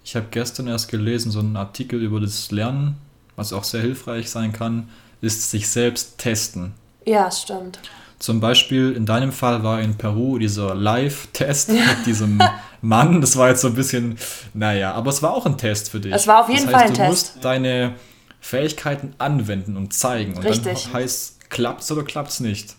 Ich 0.05 0.15
habe 0.15 0.27
gestern 0.31 0.67
erst 0.67 0.89
gelesen, 0.89 1.29
so 1.29 1.39
einen 1.39 1.57
Artikel 1.57 2.01
über 2.01 2.21
das 2.21 2.49
Lernen, 2.49 2.95
was 3.35 3.51
auch 3.51 3.65
sehr 3.65 3.81
hilfreich 3.81 4.29
sein 4.29 4.53
kann, 4.53 4.87
ist 5.19 5.51
sich 5.51 5.67
selbst 5.67 6.19
testen. 6.19 6.73
Ja, 7.05 7.29
stimmt. 7.31 7.79
Zum 8.17 8.39
Beispiel 8.39 8.93
in 8.93 9.05
deinem 9.05 9.33
Fall 9.33 9.61
war 9.63 9.81
in 9.81 9.97
Peru 9.97 10.37
dieser 10.37 10.73
Live-Test 10.73 11.69
ja. 11.69 11.75
mit 11.97 12.05
diesem 12.05 12.41
Mann. 12.81 13.19
Das 13.19 13.35
war 13.35 13.49
jetzt 13.49 13.59
so 13.59 13.67
ein 13.67 13.75
bisschen, 13.75 14.17
naja, 14.53 14.93
aber 14.93 15.09
es 15.09 15.21
war 15.21 15.33
auch 15.33 15.45
ein 15.45 15.57
Test 15.57 15.89
für 15.89 15.99
dich. 15.99 16.13
Es 16.13 16.27
war 16.27 16.43
auf 16.43 16.49
jeden 16.49 16.65
das 16.65 16.73
heißt, 16.73 16.75
Fall 16.75 16.87
ein 16.87 16.93
du 16.93 16.97
Test. 16.97 17.07
Du 17.07 17.33
musst 17.33 17.43
deine 17.45 17.95
Fähigkeiten 18.39 19.15
anwenden 19.17 19.75
und 19.75 19.93
zeigen. 19.93 20.37
Und 20.37 20.45
Richtig. 20.45 20.85
dann 20.85 20.93
heißt, 20.93 21.49
klappt 21.49 21.81
es 21.81 21.91
oder 21.91 22.03
klappt 22.03 22.29
es 22.29 22.39
nicht. 22.39 22.77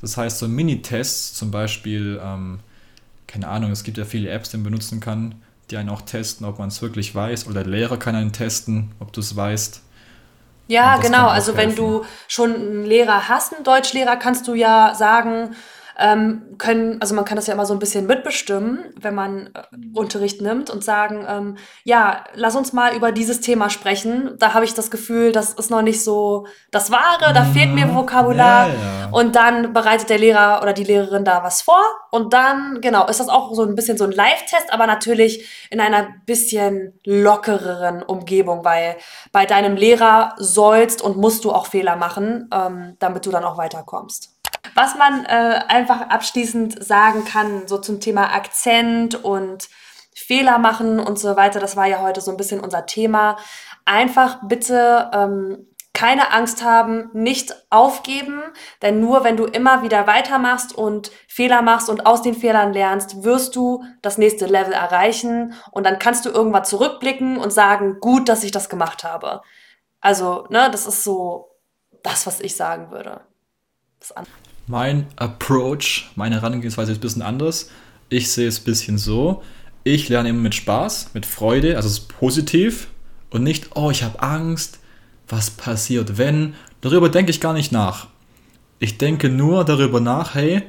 Das 0.00 0.16
heißt, 0.16 0.38
so 0.38 0.48
Mini-Tests, 0.48 1.34
zum 1.34 1.50
Beispiel, 1.50 2.20
ähm, 2.22 2.60
keine 3.26 3.48
Ahnung, 3.48 3.72
es 3.72 3.84
gibt 3.84 3.98
ja 3.98 4.04
viele 4.04 4.30
Apps, 4.30 4.50
die 4.50 4.56
man 4.56 4.64
benutzen 4.64 5.00
kann, 5.00 5.34
die 5.70 5.76
einen 5.76 5.88
auch 5.88 6.02
testen, 6.02 6.46
ob 6.46 6.58
man 6.58 6.68
es 6.68 6.80
wirklich 6.80 7.14
weiß. 7.14 7.46
Oder 7.46 7.64
der 7.64 7.72
Lehrer 7.72 7.98
kann 7.98 8.14
einen 8.14 8.32
testen, 8.32 8.92
ob 9.00 9.12
du 9.12 9.20
es 9.20 9.36
weißt. 9.36 9.82
Ja, 10.68 10.98
genau. 10.98 11.28
Also 11.28 11.56
wenn 11.56 11.74
du 11.74 12.04
schon 12.28 12.54
einen 12.54 12.84
Lehrer 12.84 13.28
hast, 13.28 13.54
einen 13.54 13.64
Deutschlehrer, 13.64 14.16
kannst 14.16 14.46
du 14.46 14.54
ja 14.54 14.94
sagen, 14.94 15.56
ähm, 15.98 16.54
können, 16.58 17.00
also 17.00 17.14
man 17.14 17.24
kann 17.24 17.36
das 17.36 17.48
ja 17.48 17.54
immer 17.54 17.66
so 17.66 17.72
ein 17.72 17.80
bisschen 17.80 18.06
mitbestimmen, 18.06 18.92
wenn 19.00 19.14
man 19.14 19.50
äh, 19.54 19.98
Unterricht 19.98 20.40
nimmt 20.40 20.70
und 20.70 20.84
sagen, 20.84 21.26
ähm, 21.28 21.56
ja, 21.82 22.24
lass 22.34 22.54
uns 22.54 22.72
mal 22.72 22.94
über 22.94 23.10
dieses 23.10 23.40
Thema 23.40 23.68
sprechen. 23.68 24.36
Da 24.38 24.54
habe 24.54 24.64
ich 24.64 24.74
das 24.74 24.92
Gefühl, 24.92 25.32
das 25.32 25.54
ist 25.54 25.70
noch 25.70 25.82
nicht 25.82 26.04
so 26.04 26.46
das 26.70 26.92
Wahre, 26.92 27.34
da 27.34 27.42
mhm. 27.42 27.52
fehlt 27.52 27.74
mir 27.74 27.94
Vokabular. 27.94 28.68
Ja, 28.68 28.74
ja. 28.74 29.08
Und 29.10 29.34
dann 29.34 29.72
bereitet 29.72 30.08
der 30.08 30.18
Lehrer 30.18 30.60
oder 30.62 30.72
die 30.72 30.84
Lehrerin 30.84 31.24
da 31.24 31.42
was 31.42 31.62
vor. 31.62 31.82
Und 32.12 32.32
dann, 32.32 32.80
genau, 32.80 33.06
ist 33.06 33.18
das 33.18 33.28
auch 33.28 33.52
so 33.54 33.64
ein 33.64 33.74
bisschen 33.74 33.98
so 33.98 34.04
ein 34.04 34.12
Live-Test, 34.12 34.72
aber 34.72 34.86
natürlich 34.86 35.68
in 35.70 35.80
einer 35.80 36.08
bisschen 36.26 36.98
lockereren 37.04 38.02
Umgebung, 38.02 38.64
weil 38.64 38.96
bei 39.32 39.46
deinem 39.46 39.76
Lehrer 39.76 40.34
sollst 40.38 41.02
und 41.02 41.16
musst 41.16 41.44
du 41.44 41.50
auch 41.52 41.66
Fehler 41.66 41.96
machen, 41.96 42.48
ähm, 42.54 42.96
damit 43.00 43.26
du 43.26 43.30
dann 43.30 43.44
auch 43.44 43.58
weiterkommst. 43.58 44.37
Was 44.74 44.96
man 44.96 45.24
äh, 45.24 45.60
einfach 45.68 46.02
abschließend 46.02 46.84
sagen 46.84 47.24
kann, 47.24 47.66
so 47.66 47.78
zum 47.78 48.00
Thema 48.00 48.34
Akzent 48.34 49.22
und 49.24 49.68
Fehler 50.14 50.58
machen 50.58 50.98
und 50.98 51.18
so 51.18 51.36
weiter, 51.36 51.60
das 51.60 51.76
war 51.76 51.86
ja 51.86 52.00
heute 52.00 52.20
so 52.20 52.30
ein 52.30 52.36
bisschen 52.36 52.60
unser 52.60 52.86
Thema. 52.86 53.38
Einfach 53.84 54.40
bitte 54.42 55.10
ähm, 55.12 55.68
keine 55.98 56.32
Angst 56.32 56.62
haben, 56.62 57.10
nicht 57.12 57.56
aufgeben, 57.70 58.40
denn 58.82 59.00
nur 59.00 59.24
wenn 59.24 59.36
du 59.36 59.46
immer 59.46 59.82
wieder 59.82 60.06
weitermachst 60.06 60.72
und 60.72 61.10
Fehler 61.26 61.60
machst 61.60 61.88
und 61.90 62.06
aus 62.06 62.22
den 62.22 62.34
Fehlern 62.34 62.72
lernst, 62.72 63.24
wirst 63.24 63.56
du 63.56 63.82
das 64.00 64.16
nächste 64.16 64.46
Level 64.46 64.72
erreichen 64.72 65.54
und 65.72 65.84
dann 65.84 65.98
kannst 65.98 66.24
du 66.24 66.30
irgendwann 66.30 66.64
zurückblicken 66.64 67.36
und 67.36 67.52
sagen, 67.52 67.98
gut, 67.98 68.28
dass 68.28 68.44
ich 68.44 68.52
das 68.52 68.68
gemacht 68.68 69.02
habe. 69.02 69.42
Also, 70.00 70.46
ne, 70.50 70.68
das 70.70 70.86
ist 70.86 71.02
so 71.02 71.50
das, 72.04 72.28
was 72.28 72.40
ich 72.40 72.54
sagen 72.54 72.92
würde. 72.92 73.22
Mein 74.70 75.06
Approach, 75.16 76.10
meine 76.14 76.42
Herangehensweise 76.42 76.92
ist 76.92 76.98
ein 76.98 77.00
bisschen 77.00 77.22
anders. 77.22 77.70
Ich 78.10 78.30
sehe 78.30 78.46
es 78.48 78.60
ein 78.60 78.64
bisschen 78.64 78.98
so. 78.98 79.42
Ich 79.82 80.10
lerne 80.10 80.28
immer 80.28 80.40
mit 80.40 80.54
Spaß, 80.54 81.12
mit 81.14 81.24
Freude, 81.24 81.76
also 81.76 81.86
es 81.86 82.00
ist 82.00 82.08
positiv 82.08 82.88
und 83.30 83.42
nicht, 83.42 83.70
oh, 83.76 83.90
ich 83.90 84.02
habe 84.02 84.22
Angst, 84.22 84.78
was 85.26 85.48
passiert, 85.48 86.18
wenn. 86.18 86.52
Darüber 86.82 87.08
denke 87.08 87.30
ich 87.30 87.40
gar 87.40 87.54
nicht 87.54 87.72
nach. 87.72 88.08
Ich 88.78 88.98
denke 88.98 89.30
nur 89.30 89.64
darüber 89.64 90.00
nach, 90.00 90.34
hey, 90.34 90.62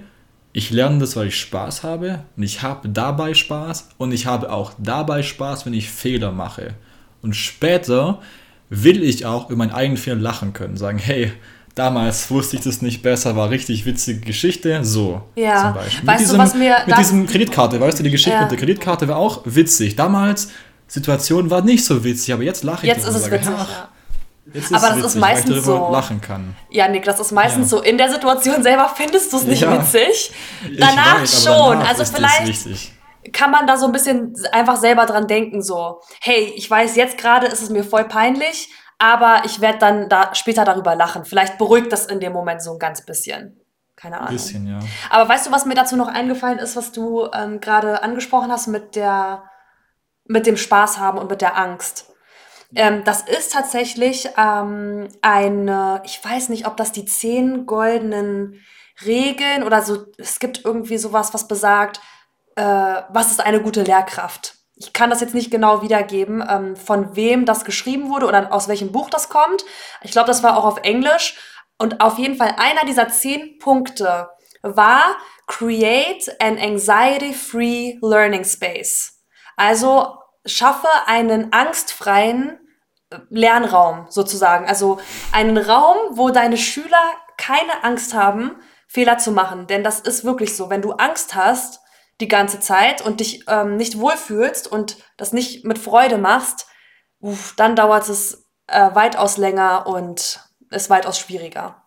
ich 0.54 0.70
lerne 0.70 1.00
das, 1.00 1.18
weil 1.18 1.28
ich 1.28 1.38
Spaß 1.38 1.84
habe 1.84 2.24
und 2.38 2.44
ich 2.44 2.62
habe 2.62 2.88
dabei 2.88 3.34
Spaß 3.34 3.90
und 3.98 4.14
ich 4.14 4.26
habe 4.26 4.50
auch 4.54 4.72
dabei 4.78 5.24
Spaß, 5.24 5.66
wenn 5.66 5.74
ich 5.74 5.90
Fehler 5.90 6.32
mache. 6.32 6.74
Und 7.22 7.36
später 7.36 8.22
will 8.70 9.04
ich 9.04 9.26
auch 9.26 9.50
über 9.50 9.58
meinen 9.58 9.72
eigenen 9.72 9.98
Fehler 9.98 10.16
lachen 10.16 10.54
können, 10.54 10.78
sagen, 10.78 11.00
hey, 11.00 11.34
damals 11.76 12.30
wusste 12.30 12.58
ich 12.58 12.64
das 12.64 12.82
nicht 12.82 13.02
besser, 13.02 13.36
war 13.36 13.50
richtig 13.50 13.86
witzige 13.86 14.20
Geschichte. 14.20 14.84
So 14.84 15.22
ja. 15.36 15.62
zum 15.62 15.74
Beispiel. 15.74 16.08
Weißt 16.08 16.20
mit 16.20 16.20
diesem, 16.20 16.38
du, 16.38 16.44
was 16.44 16.56
mir 16.56 16.78
mit 16.86 16.98
diesem 16.98 17.28
Kreditkarte, 17.28 17.80
weißt 17.80 18.00
du, 18.00 18.04
die 18.04 18.12
Geschichte 18.12 18.38
ja. 18.38 18.42
mit 18.42 18.52
der 18.52 18.58
Kreditkarte 18.58 19.08
war 19.08 19.18
auch 19.18 19.42
witzig. 19.46 19.96
Damals, 19.96 20.50
Situation 20.88 21.50
war 21.50 21.62
nicht 21.62 21.86
so 21.86 22.04
witzig, 22.04 22.34
aber 22.34 22.44
jetzt 22.44 22.64
lache 22.64 22.86
ich 22.86 22.94
Jetzt 22.94 23.08
ist 23.08 23.16
es 23.16 23.32
witzig, 23.32 23.50
ja. 23.50 23.90
Jetzt 24.54 24.74
aber 24.74 24.88
das 24.88 24.98
witzig, 24.98 25.06
ist 25.06 25.16
meistens 25.16 25.64
so. 25.64 25.90
lachen 25.92 26.22
kann. 26.22 26.56
Ja, 26.72 26.88
Nick, 26.88 27.04
das 27.04 27.20
ist 27.20 27.32
meistens 27.32 27.72
ja. 27.72 27.78
so. 27.78 27.84
In 27.84 27.98
der 27.98 28.10
Situation 28.12 28.64
selber 28.64 28.92
findest 28.96 29.32
du 29.32 29.38
es 29.38 29.44
nicht 29.44 29.62
ja. 29.62 29.80
witzig. 29.80 30.32
Danach 30.78 31.22
weiß, 31.22 31.44
schon. 31.44 31.80
Danach 31.80 31.90
also 31.90 32.06
vielleicht 32.06 32.68
kann 33.32 33.52
man 33.52 33.68
da 33.68 33.78
so 33.78 33.86
ein 33.86 33.92
bisschen 33.92 34.34
einfach 34.52 34.78
selber 34.78 35.06
dran 35.06 35.28
denken, 35.28 35.62
so, 35.62 36.02
hey, 36.22 36.52
ich 36.56 36.70
weiß, 36.70 36.96
jetzt 36.96 37.18
gerade 37.18 37.48
ist 37.48 37.62
es 37.62 37.70
mir 37.70 37.84
voll 37.84 38.06
peinlich, 38.06 38.70
aber 39.00 39.44
ich 39.46 39.62
werde 39.62 39.80
dann 39.80 40.10
da 40.10 40.36
später 40.36 40.66
darüber 40.66 40.96
lachen. 40.96 41.26
Vielleicht 41.26 41.58
beruhigt 41.58 41.92
das 41.92 42.06
in 42.06 42.20
dem 42.20 42.34
Moment 42.34 42.62
so 42.62 42.74
ein 42.74 42.80
ganz 42.80 43.06
bisschen. 43.06 43.60
Keine 43.96 44.20
Ahnung. 44.20 44.34
Bisschen, 44.34 44.68
ja. 44.68 44.80
Aber 45.10 45.28
weißt 45.28 45.48
du, 45.48 45.52
was 45.52 45.66
mir 45.66 45.76
dazu 45.76 45.96
noch 45.96 46.08
eingefallen 46.08 46.60
ist, 46.60 46.76
was 46.76 46.92
du 46.92 47.28
ähm, 47.34 47.60
gerade 47.60 48.04
angesprochen 48.04 48.52
hast 48.52 48.68
mit 48.68 48.96
der, 48.96 49.44
mit 50.26 50.46
dem 50.46 50.58
Spaß 50.58 51.00
haben 51.00 51.18
und 51.18 51.30
mit 51.30 51.42
der 51.42 51.58
Angst? 51.58 52.10
Ähm, 52.76 53.04
das 53.04 53.22
ist 53.24 53.54
tatsächlich 53.54 54.30
ähm, 54.38 55.08
eine, 55.22 56.02
ich 56.06 56.24
weiß 56.24 56.50
nicht, 56.50 56.68
ob 56.68 56.78
das 56.78 56.92
die 56.92 57.06
zehn 57.06 57.66
goldenen 57.66 58.62
Regeln 59.06 59.64
oder 59.64 59.82
so, 59.82 60.06
es 60.18 60.40
gibt 60.40 60.64
irgendwie 60.66 60.98
sowas, 60.98 61.34
was 61.34 61.48
besagt, 61.48 62.00
äh, 62.56 62.62
was 63.10 63.32
ist 63.32 63.42
eine 63.42 63.62
gute 63.62 63.84
Lehrkraft? 63.84 64.59
Ich 64.82 64.94
kann 64.94 65.10
das 65.10 65.20
jetzt 65.20 65.36
nicht 65.36 65.52
genau 65.52 65.82
wiedergeben, 65.82 66.42
ähm, 66.50 66.78
von 66.78 67.16
wem 67.16 67.46
das 67.46 67.66
geschrieben 67.66 68.10
wurde 68.10 68.26
oder 68.26 68.54
aus 68.54 68.70
welchem 68.70 68.94
Buch 68.94 69.10
das 69.10 69.28
kommt. 69.28 69.66
Ich 70.02 70.12
glaube, 70.12 70.28
das 70.28 70.42
war 70.42 70.58
auch 70.58 70.64
auf 70.64 70.80
Englisch. 70.84 71.38
Und 71.78 72.00
auf 72.02 72.18
jeden 72.18 72.36
Fall 72.36 72.56
einer 72.58 72.86
dieser 72.86 73.10
zehn 73.10 73.58
Punkte 73.60 74.30
war 74.62 75.18
Create 75.48 76.30
an 76.42 76.58
Anxiety-Free 76.58 77.98
Learning 78.02 78.46
Space. 78.46 79.22
Also 79.58 80.16
schaffe 80.46 80.88
einen 81.08 81.52
angstfreien 81.52 82.58
äh, 83.10 83.18
Lernraum 83.30 84.06
sozusagen. 84.10 84.66
Also 84.66 85.00
einen 85.34 85.58
Raum, 85.58 85.98
wo 86.12 86.30
deine 86.30 86.58
Schüler 86.58 87.14
keine 87.38 87.84
Angst 87.84 88.14
haben, 88.14 88.56
Fehler 88.88 89.18
zu 89.18 89.34
machen. 89.34 89.68
Denn 89.68 89.84
das 89.84 90.00
ist 90.00 90.24
wirklich 90.24 90.56
so. 90.56 90.70
Wenn 90.70 90.82
du 90.82 90.94
Angst 90.94 91.36
hast 91.36 91.82
die 92.22 92.28
ganze 92.28 92.60
Zeit 92.60 93.02
und 93.02 93.20
dich 93.20 93.44
ähm, 93.48 93.78
nicht 93.78 93.98
wohlfühlst 93.98 94.68
und 94.68 94.98
das 95.18 95.34
nicht 95.34 95.66
mit 95.66 95.78
Freude 95.80 96.18
machst, 96.18 96.68
uff, 97.20 97.54
dann 97.56 97.76
dauert 97.76 98.08
es 98.10 98.48
äh, 98.68 98.90
weitaus 98.94 99.38
länger 99.38 99.88
und 99.88 100.42
ist 100.70 100.90
weitaus 100.90 101.18
schwieriger. 101.20 101.84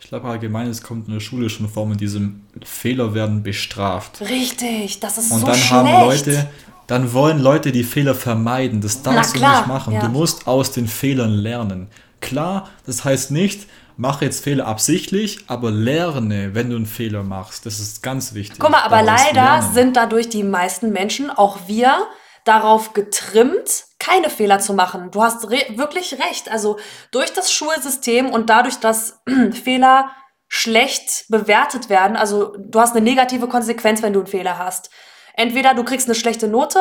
Ich 0.00 0.08
glaube 0.08 0.28
allgemein, 0.28 0.68
es 0.68 0.82
kommt 0.82 1.08
in 1.08 1.14
der 1.14 1.20
Schule 1.20 1.50
schon 1.50 1.68
vor, 1.68 1.86
mit 1.86 2.00
diesem 2.00 2.46
Fehler 2.64 3.12
werden 3.14 3.42
bestraft. 3.42 4.20
Richtig, 4.22 5.00
das 5.00 5.18
ist 5.18 5.30
Und 5.30 5.40
so 5.40 5.46
dann 5.46 5.56
schlecht. 5.56 5.72
haben 5.72 5.90
Leute, 6.06 6.48
dann 6.86 7.12
wollen 7.12 7.38
Leute 7.38 7.70
die 7.70 7.84
Fehler 7.84 8.14
vermeiden. 8.14 8.80
Das 8.80 9.02
darfst 9.02 9.36
du 9.36 9.40
nicht 9.40 9.66
machen. 9.66 9.92
ja. 9.92 10.00
Du 10.00 10.08
musst 10.08 10.46
aus 10.46 10.72
den 10.72 10.88
Fehlern 10.88 11.32
lernen. 11.32 11.88
Klar, 12.20 12.70
das 12.86 13.04
heißt 13.04 13.30
nicht, 13.30 13.68
mache 14.00 14.24
jetzt 14.24 14.42
Fehler 14.42 14.66
absichtlich, 14.66 15.44
aber 15.46 15.70
lerne, 15.70 16.54
wenn 16.54 16.70
du 16.70 16.76
einen 16.76 16.86
Fehler 16.86 17.22
machst. 17.22 17.66
Das 17.66 17.78
ist 17.80 18.02
ganz 18.02 18.32
wichtig. 18.32 18.58
Guck 18.58 18.70
mal, 18.70 18.82
aber 18.82 19.02
leider 19.02 19.60
sind 19.74 19.94
dadurch 19.94 20.30
die 20.30 20.42
meisten 20.42 20.90
Menschen, 20.90 21.30
auch 21.30 21.58
wir, 21.66 22.06
darauf 22.46 22.94
getrimmt, 22.94 23.84
keine 23.98 24.30
Fehler 24.30 24.58
zu 24.58 24.72
machen. 24.72 25.10
Du 25.10 25.22
hast 25.22 25.50
re 25.50 25.60
wirklich 25.74 26.14
recht. 26.14 26.50
Also 26.50 26.78
durch 27.10 27.34
das 27.34 27.52
Schulsystem 27.52 28.30
und 28.30 28.48
dadurch, 28.48 28.76
dass 28.76 29.20
Fehler 29.62 30.10
schlecht 30.48 31.26
bewertet 31.28 31.90
werden, 31.90 32.16
also 32.16 32.56
du 32.56 32.80
hast 32.80 32.96
eine 32.96 33.04
negative 33.04 33.48
Konsequenz, 33.48 34.02
wenn 34.02 34.14
du 34.14 34.20
einen 34.20 34.26
Fehler 34.26 34.56
hast. 34.56 34.88
Entweder 35.34 35.74
du 35.74 35.84
kriegst 35.84 36.08
eine 36.08 36.14
schlechte 36.14 36.48
Note 36.48 36.80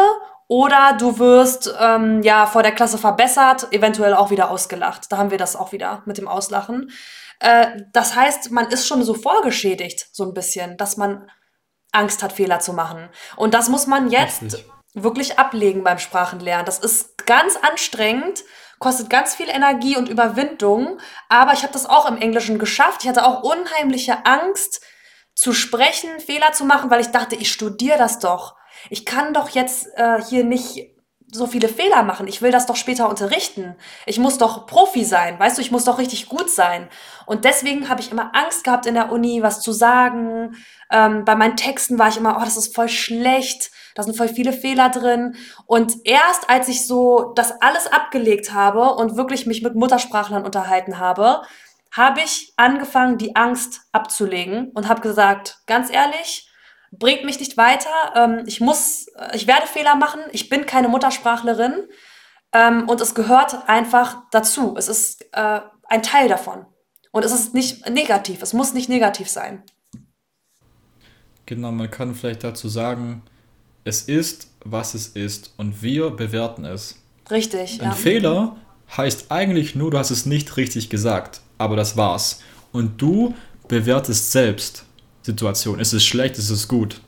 oder 0.50 0.96
du 0.98 1.20
wirst 1.20 1.72
ähm, 1.80 2.24
ja 2.24 2.48
vor 2.48 2.64
der 2.64 2.72
Klasse 2.72 2.98
verbessert, 2.98 3.72
eventuell 3.72 4.16
auch 4.16 4.32
wieder 4.32 4.50
ausgelacht. 4.50 5.12
Da 5.12 5.18
haben 5.18 5.30
wir 5.30 5.38
das 5.38 5.56
auch 5.56 5.72
wieder 5.72 6.02
mit 6.06 6.18
dem 6.18 6.28
Auslachen. 6.28 6.92
Äh, 7.40 7.84
das 7.94 8.16
heißt, 8.16 8.50
man 8.50 8.68
ist 8.70 8.88
schon 8.88 9.04
so 9.04 9.14
vorgeschädigt, 9.14 10.08
so 10.12 10.24
ein 10.24 10.34
bisschen, 10.34 10.76
dass 10.76 10.98
man 10.98 11.30
Angst 11.92 12.24
hat, 12.24 12.34
Fehler 12.34 12.60
zu 12.60 12.74
machen. 12.74 13.10
Und 13.36 13.54
das 13.54 13.70
muss 13.70 13.86
man 13.86 14.10
jetzt 14.10 14.66
wirklich 14.96 15.38
ablegen 15.38 15.84
beim 15.84 16.00
Sprachenlernen. 16.00 16.66
Das 16.66 16.80
ist 16.80 17.28
ganz 17.28 17.56
anstrengend, 17.56 18.44
kostet 18.80 19.12
ganz 19.12 19.36
viel 19.36 19.50
Energie 19.50 19.98
und 19.98 20.10
Überwindung. 20.10 21.00
Aber 21.30 21.54
ich 21.54 21.62
habe 21.62 21.74
das 21.74 21.86
auch 21.86 22.10
im 22.10 22.18
Englischen 22.18 22.58
geschafft. 22.58 23.04
Ich 23.04 23.10
hatte 23.10 23.24
auch 23.24 23.44
unheimliche 23.44 24.26
Angst 24.26 24.84
zu 25.36 25.54
sprechen, 25.54 26.20
Fehler 26.20 26.54
zu 26.54 26.66
machen, 26.66 26.90
weil 26.90 27.02
ich 27.02 27.12
dachte, 27.12 27.36
ich 27.36 27.52
studiere 27.52 28.00
das 28.00 28.18
doch. 28.18 28.56
Ich 28.90 29.06
kann 29.06 29.34
doch 29.34 29.50
jetzt 29.50 29.88
äh, 29.96 30.22
hier 30.22 30.44
nicht 30.44 30.92
so 31.32 31.46
viele 31.46 31.70
Fehler 31.70 32.04
machen. 32.04 32.28
Ich 32.28 32.42
will 32.42 32.52
das 32.52 32.66
doch 32.66 32.76
später 32.76 33.08
unterrichten. 33.08 33.76
Ich 34.06 34.18
muss 34.18 34.38
doch 34.38 34.66
Profi 34.66 35.06
sein, 35.06 35.40
weißt 35.40 35.58
du, 35.58 35.62
ich 35.62 35.72
muss 35.72 35.84
doch 35.84 36.00
richtig 36.00 36.28
gut 36.28 36.50
sein. 36.50 36.90
Und 37.26 37.46
deswegen 37.46 37.88
habe 37.88 38.02
ich 38.02 38.12
immer 38.12 38.32
Angst 38.36 38.64
gehabt 38.64 38.88
in 38.88 38.96
der 38.96 39.12
Uni, 39.12 39.44
was 39.44 39.62
zu 39.62 39.72
sagen. 39.72 40.56
Ähm, 40.92 41.26
bei 41.26 41.36
meinen 41.36 41.56
Texten 41.56 42.00
war 42.00 42.08
ich 42.08 42.18
immer, 42.18 42.38
oh, 42.38 42.44
das 42.44 42.58
ist 42.58 42.74
voll 42.74 42.90
schlecht, 42.90 43.72
da 43.94 44.02
sind 44.02 44.18
voll 44.18 44.30
viele 44.30 44.54
Fehler 44.54 44.90
drin. 44.90 45.36
Und 45.68 45.98
erst 46.04 46.50
als 46.50 46.68
ich 46.68 46.88
so 46.88 47.34
das 47.36 47.62
alles 47.62 47.86
abgelegt 47.88 48.54
habe 48.54 48.96
und 48.96 49.16
wirklich 49.16 49.46
mich 49.46 49.62
mit 49.62 49.76
Muttersprachlern 49.76 50.46
unterhalten 50.46 50.98
habe, 50.98 51.44
habe 51.92 52.22
ich 52.22 52.54
angefangen, 52.56 53.18
die 53.18 53.36
Angst 53.36 53.82
abzulegen 53.92 54.72
und 54.74 54.88
habe 54.88 55.02
gesagt, 55.02 55.60
ganz 55.68 55.92
ehrlich, 55.92 56.49
bringt 56.92 57.24
mich 57.26 57.40
nicht 57.40 57.58
weiter. 57.58 57.90
Ähm, 58.16 58.44
ich 58.46 58.62
muss, 58.62 59.08
äh, 59.18 59.36
ich 59.36 59.48
werde 59.48 59.68
Fehler 59.68 59.96
machen. 59.96 60.22
Ich 60.32 60.50
bin 60.50 60.66
keine 60.66 60.88
Muttersprachlerin. 60.88 61.88
Ähm, 62.52 62.90
und 62.90 63.00
es 63.02 63.14
gehört 63.14 63.68
einfach 63.70 64.24
dazu. 64.32 64.76
Es 64.78 64.88
ist 64.88 65.26
äh, 65.34 65.62
ein 65.88 66.04
Teil 66.04 66.28
davon. 66.28 66.66
Und 67.12 67.26
es 67.26 67.32
ist 67.32 67.54
nicht 67.54 67.90
negativ. 67.90 68.42
Es 68.42 68.54
muss 68.54 68.74
nicht 68.74 68.90
negativ 68.90 69.30
sein. 69.30 69.64
Genau, 71.46 71.72
man 71.72 71.90
kann 71.90 72.14
vielleicht 72.14 72.44
dazu 72.44 72.70
sagen, 72.70 73.24
es 73.84 74.04
ist, 74.04 74.52
was 74.64 74.94
es 74.94 75.08
ist 75.08 75.54
und 75.58 75.82
wir 75.82 76.12
bewerten 76.12 76.66
es. 76.66 77.02
Richtig. 77.32 77.82
Ein 77.82 77.88
Ja. 77.90 77.92
Fehler 77.94 78.56
heißt 78.96 79.32
eigentlich 79.32 79.76
nur, 79.76 79.92
du 79.92 79.98
hast 79.98 80.12
es 80.12 80.26
nicht 80.26 80.58
richtig 80.58 80.90
gesagt, 80.90 81.42
aber 81.58 81.76
das 81.76 81.98
war's. 81.98 82.42
Und 82.72 83.02
du 83.02 83.36
bewertest 83.68 84.32
selbst 84.32 84.86
Situation. 85.22 85.80
Ist 85.80 85.94
es 85.94 86.04
schlecht, 86.06 86.38
ist 86.38 86.50
es 86.50 86.68
gut? 86.68 87.02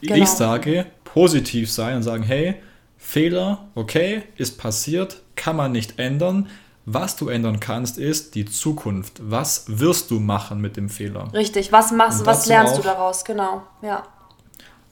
Genau. 0.00 0.16
Ich 0.16 0.28
sage, 0.28 0.86
positiv 1.04 1.70
sein 1.70 1.96
und 1.96 2.02
sagen, 2.02 2.22
hey, 2.22 2.56
Fehler, 2.98 3.68
okay, 3.74 4.22
ist 4.36 4.58
passiert, 4.58 5.20
kann 5.36 5.56
man 5.56 5.72
nicht 5.72 5.98
ändern. 5.98 6.48
Was 6.86 7.16
du 7.16 7.28
ändern 7.28 7.60
kannst, 7.60 7.96
ist 7.96 8.34
die 8.34 8.44
Zukunft. 8.44 9.14
Was 9.22 9.64
wirst 9.68 10.10
du 10.10 10.20
machen 10.20 10.60
mit 10.60 10.76
dem 10.76 10.90
Fehler? 10.90 11.32
Richtig. 11.32 11.72
Was 11.72 11.92
machst 11.92 12.26
was 12.26 12.46
lernst 12.46 12.76
du 12.76 12.80
auch- 12.80 12.84
daraus? 12.84 13.24
Genau. 13.24 13.62
Ja. 13.80 14.02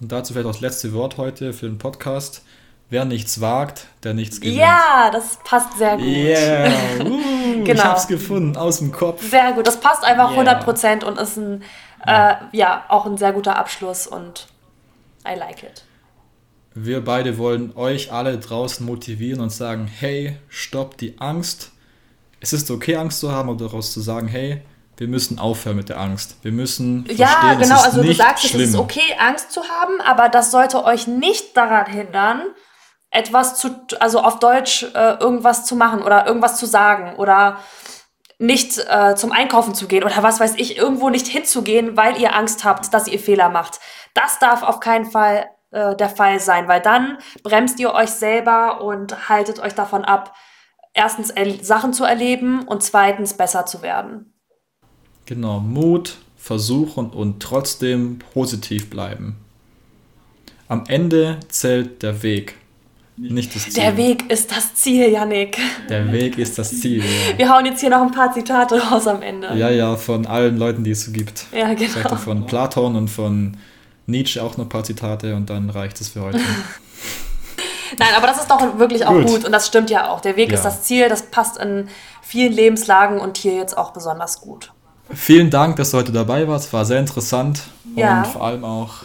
Und 0.01 0.11
dazu 0.11 0.33
vielleicht 0.33 0.47
auch 0.49 0.53
das 0.53 0.61
letzte 0.63 0.93
Wort 0.95 1.19
heute 1.19 1.53
für 1.53 1.67
den 1.67 1.79
Podcast. 1.79 2.43
Wer 2.89 3.05
nichts 3.07 3.41
wagt, 3.41 3.87
der 4.05 4.13
nichts 4.13 4.41
gewinnt. 4.41 4.59
Ja, 4.59 5.09
das 5.11 5.39
passt 5.45 5.79
sehr 5.79 5.97
gut. 5.97 6.05
Yeah, 6.05 6.71
uh, 7.07 7.21
ich 7.61 7.65
Genau. 7.65 7.85
hab's 7.85 8.07
gefunden, 8.07 8.55
aus 8.57 8.79
dem 8.79 8.93
Kopf. 8.93 9.23
Sehr 9.31 9.53
gut. 9.53 9.67
Das 9.67 9.81
passt 9.81 10.05
einfach 10.05 10.31
Yeah. 10.33 10.61
100% 10.61 11.03
und 11.05 11.19
ist 11.19 11.37
ein, 11.39 11.63
äh, 12.07 12.35
ja, 12.53 12.85
auch 12.89 13.07
ein 13.07 13.17
sehr 13.17 13.33
guter 13.33 13.57
Abschluss 13.57 14.07
und 14.07 14.47
I 15.27 15.35
like 15.39 15.63
it. 15.63 15.85
Wir 16.75 17.05
beide 17.05 17.37
wollen 17.39 17.77
euch 17.77 18.13
alle 18.13 18.39
draußen 18.39 18.85
motivieren 18.85 19.41
und 19.41 19.51
sagen, 19.51 19.87
hey, 19.87 20.39
stopp 20.49 20.97
die 20.97 21.21
Angst. 21.21 21.71
Es 22.41 22.53
ist 22.53 22.71
okay, 22.71 22.97
Angst 22.97 23.21
zu 23.21 23.31
haben, 23.31 23.51
aber 23.51 23.59
daraus 23.59 23.93
zu 23.93 24.01
sagen, 24.01 24.27
hey, 24.27 24.63
wir 24.97 25.07
müssen 25.09 25.39
aufhören 25.39 25.77
mit 25.77 25.89
der 25.89 26.01
Angst. 26.01 26.37
Wir 26.43 26.53
müssen 26.53 27.05
Ja, 27.11 27.27
verstehen, 27.27 27.59
genau. 27.61 27.75
es 27.75 27.81
ist 27.81 27.85
Also 27.87 28.03
du 28.03 28.09
nicht 28.09 28.17
sagst, 28.19 28.45
schlimm. 28.47 28.63
es 28.63 28.69
ist 28.71 28.77
okay, 28.77 29.15
Angst 29.19 29.53
zu 29.53 29.63
haben, 29.65 30.01
aber 30.01 30.29
das 30.29 30.51
sollte 30.51 30.85
euch 30.85 31.07
nicht 31.07 31.57
daran 31.57 31.87
hindern, 31.87 32.43
etwas 33.11 33.57
zu, 33.57 33.71
also 34.01 34.21
auf 34.21 34.39
Deutsch 34.39 34.85
äh, 34.95 35.15
irgendwas 35.21 35.67
zu 35.67 35.77
machen 35.77 36.03
oder 36.03 36.27
irgendwas 36.27 36.57
zu 36.57 36.67
sagen 36.67 37.17
oder 37.17 37.59
nicht 38.43 38.79
äh, 38.89 39.15
zum 39.15 39.33
Einkaufen 39.33 39.75
zu 39.75 39.87
gehen 39.87 40.03
oder 40.05 40.23
was 40.23 40.41
weiß 40.41 40.55
ich, 40.57 40.77
irgendwo 40.77 41.11
nicht 41.11 41.29
hinzugehen, 41.29 41.97
weil 41.97 42.21
ihr 42.21 42.35
Angst 42.35 42.65
habt, 42.65 42.93
dass 42.93 43.09
ihr 43.09 43.19
Fehler 43.19 43.49
macht. 43.49 43.81
Das 44.15 44.39
darf 44.41 44.63
auf 44.63 44.81
keinen 44.81 45.07
Fall 45.07 45.47
äh, 45.71 45.95
der 45.97 46.09
Fall 46.09 46.41
sein, 46.41 46.69
weil 46.69 46.81
dann 46.81 47.19
bremst 47.43 47.79
ihr 47.79 47.95
euch 47.95 48.11
selber 48.11 48.83
und 48.83 49.29
haltet 49.29 49.61
euch 49.61 49.75
davon 49.75 50.05
ab, 50.05 50.35
erstens 50.93 51.33
Sachen 51.63 51.93
zu 51.93 52.05
erleben 52.05 52.63
und 52.63 52.83
zweitens 52.83 53.35
besser 53.35 53.65
zu 53.65 53.81
werden. 53.81 54.35
Genau, 55.25 55.61
Mut, 55.61 56.19
versuchen 56.37 57.11
und 57.11 57.41
trotzdem 57.41 58.19
positiv 58.35 58.91
bleiben. 58.91 59.37
Am 60.67 60.85
Ende 60.89 61.39
zählt 61.49 62.03
der 62.03 62.23
Weg, 62.23 62.57
nicht 63.31 63.55
das 63.55 63.65
Ziel. 63.65 63.75
Der 63.75 63.97
Weg 63.97 64.31
ist 64.31 64.51
das 64.51 64.75
Ziel, 64.75 65.09
Yannick. 65.11 65.59
Der 65.89 66.11
Weg 66.13 66.39
ist 66.39 66.59
das 66.59 66.81
Ziel. 66.81 67.03
Ja. 67.03 67.39
Wir 67.39 67.49
hauen 67.51 67.65
jetzt 67.67 67.81
hier 67.81 67.91
noch 67.91 68.03
ein 68.03 68.11
paar 68.11 68.33
Zitate 68.33 68.81
raus 68.83 69.07
am 69.07 69.23
Ende. 69.23 69.55
Ja, 69.55 69.71
ja, 69.71 69.97
von 69.97 70.27
allen 70.27 70.57
Leuten, 70.59 70.83
die 70.85 70.91
es 70.91 71.05
so 71.05 71.13
gibt. 71.13 71.47
Ja, 71.53 71.69
Vielleicht 71.69 71.95
genau. 71.95 72.11
auch 72.11 72.19
von 72.19 72.47
Platon 72.47 72.97
und 72.97 73.09
von 73.09 73.57
Nietzsche 74.07 74.43
auch 74.43 74.57
noch 74.57 74.65
ein 74.67 74.69
paar 74.69 74.85
Zitate 74.85 75.35
und 75.37 75.49
dann 75.51 75.71
reicht 75.71 76.01
es 76.01 76.09
für 76.09 76.23
heute. 76.23 76.41
Nein, 77.99 78.09
aber 78.17 78.27
das 78.27 78.39
ist 78.39 78.51
doch 78.51 78.79
wirklich 78.79 79.05
auch 79.07 79.13
Gut. 79.13 79.27
gut. 79.27 79.45
und 79.45 79.53
das 79.53 79.67
stimmt 79.67 79.91
ja 79.91 80.09
auch. 80.11 80.21
Der 80.21 80.37
Weg 80.37 80.51
ist 80.51 80.65
Ja. 80.65 80.71
das 80.71 80.83
Ziel, 80.83 81.09
das 81.09 81.23
passt 81.23 81.59
in 81.59 81.89
vielen 82.23 82.53
Lebenslagen 82.53 83.21
und 83.21 83.37
hier 83.37 83.55
jetzt 83.55 83.77
auch 83.77 83.93
besonders 83.93 84.41
gut. 84.41 84.73
Vielen 85.15 85.51
Dank, 85.51 85.77
dass 85.77 85.91
du 85.91 85.99
heute 85.99 86.11
dabei 86.13 86.49
warst. 86.49 86.73
War 86.73 86.85
sehr 86.87 86.99
interessant 87.01 87.63
Ja. 87.95 88.21
und 88.23 88.27
vor 88.29 88.45
allem 88.45 88.65
auch 88.65 89.05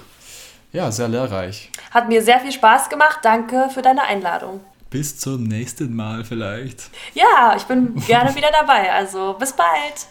ja, 0.78 0.92
sehr 0.92 1.08
lehrreich. 1.08 1.72
Hat 1.92 2.08
mir 2.08 2.22
sehr 2.22 2.40
viel 2.40 2.52
Spaß 2.52 2.90
gemacht. 2.90 3.20
Danke 3.24 3.70
für 3.74 3.82
deine 3.82 4.04
Einladung. 4.04 4.62
Bis 4.92 5.20
zum 5.20 5.44
nächsten 5.44 5.96
Mal 5.96 6.24
vielleicht. 6.24 6.90
Ja, 7.14 7.56
ich 7.58 7.64
bin 7.64 7.96
gerne 8.06 8.34
wieder 8.36 8.52
dabei. 8.52 8.94
Also 8.94 9.36
bis 9.40 9.54
bald. 9.54 10.08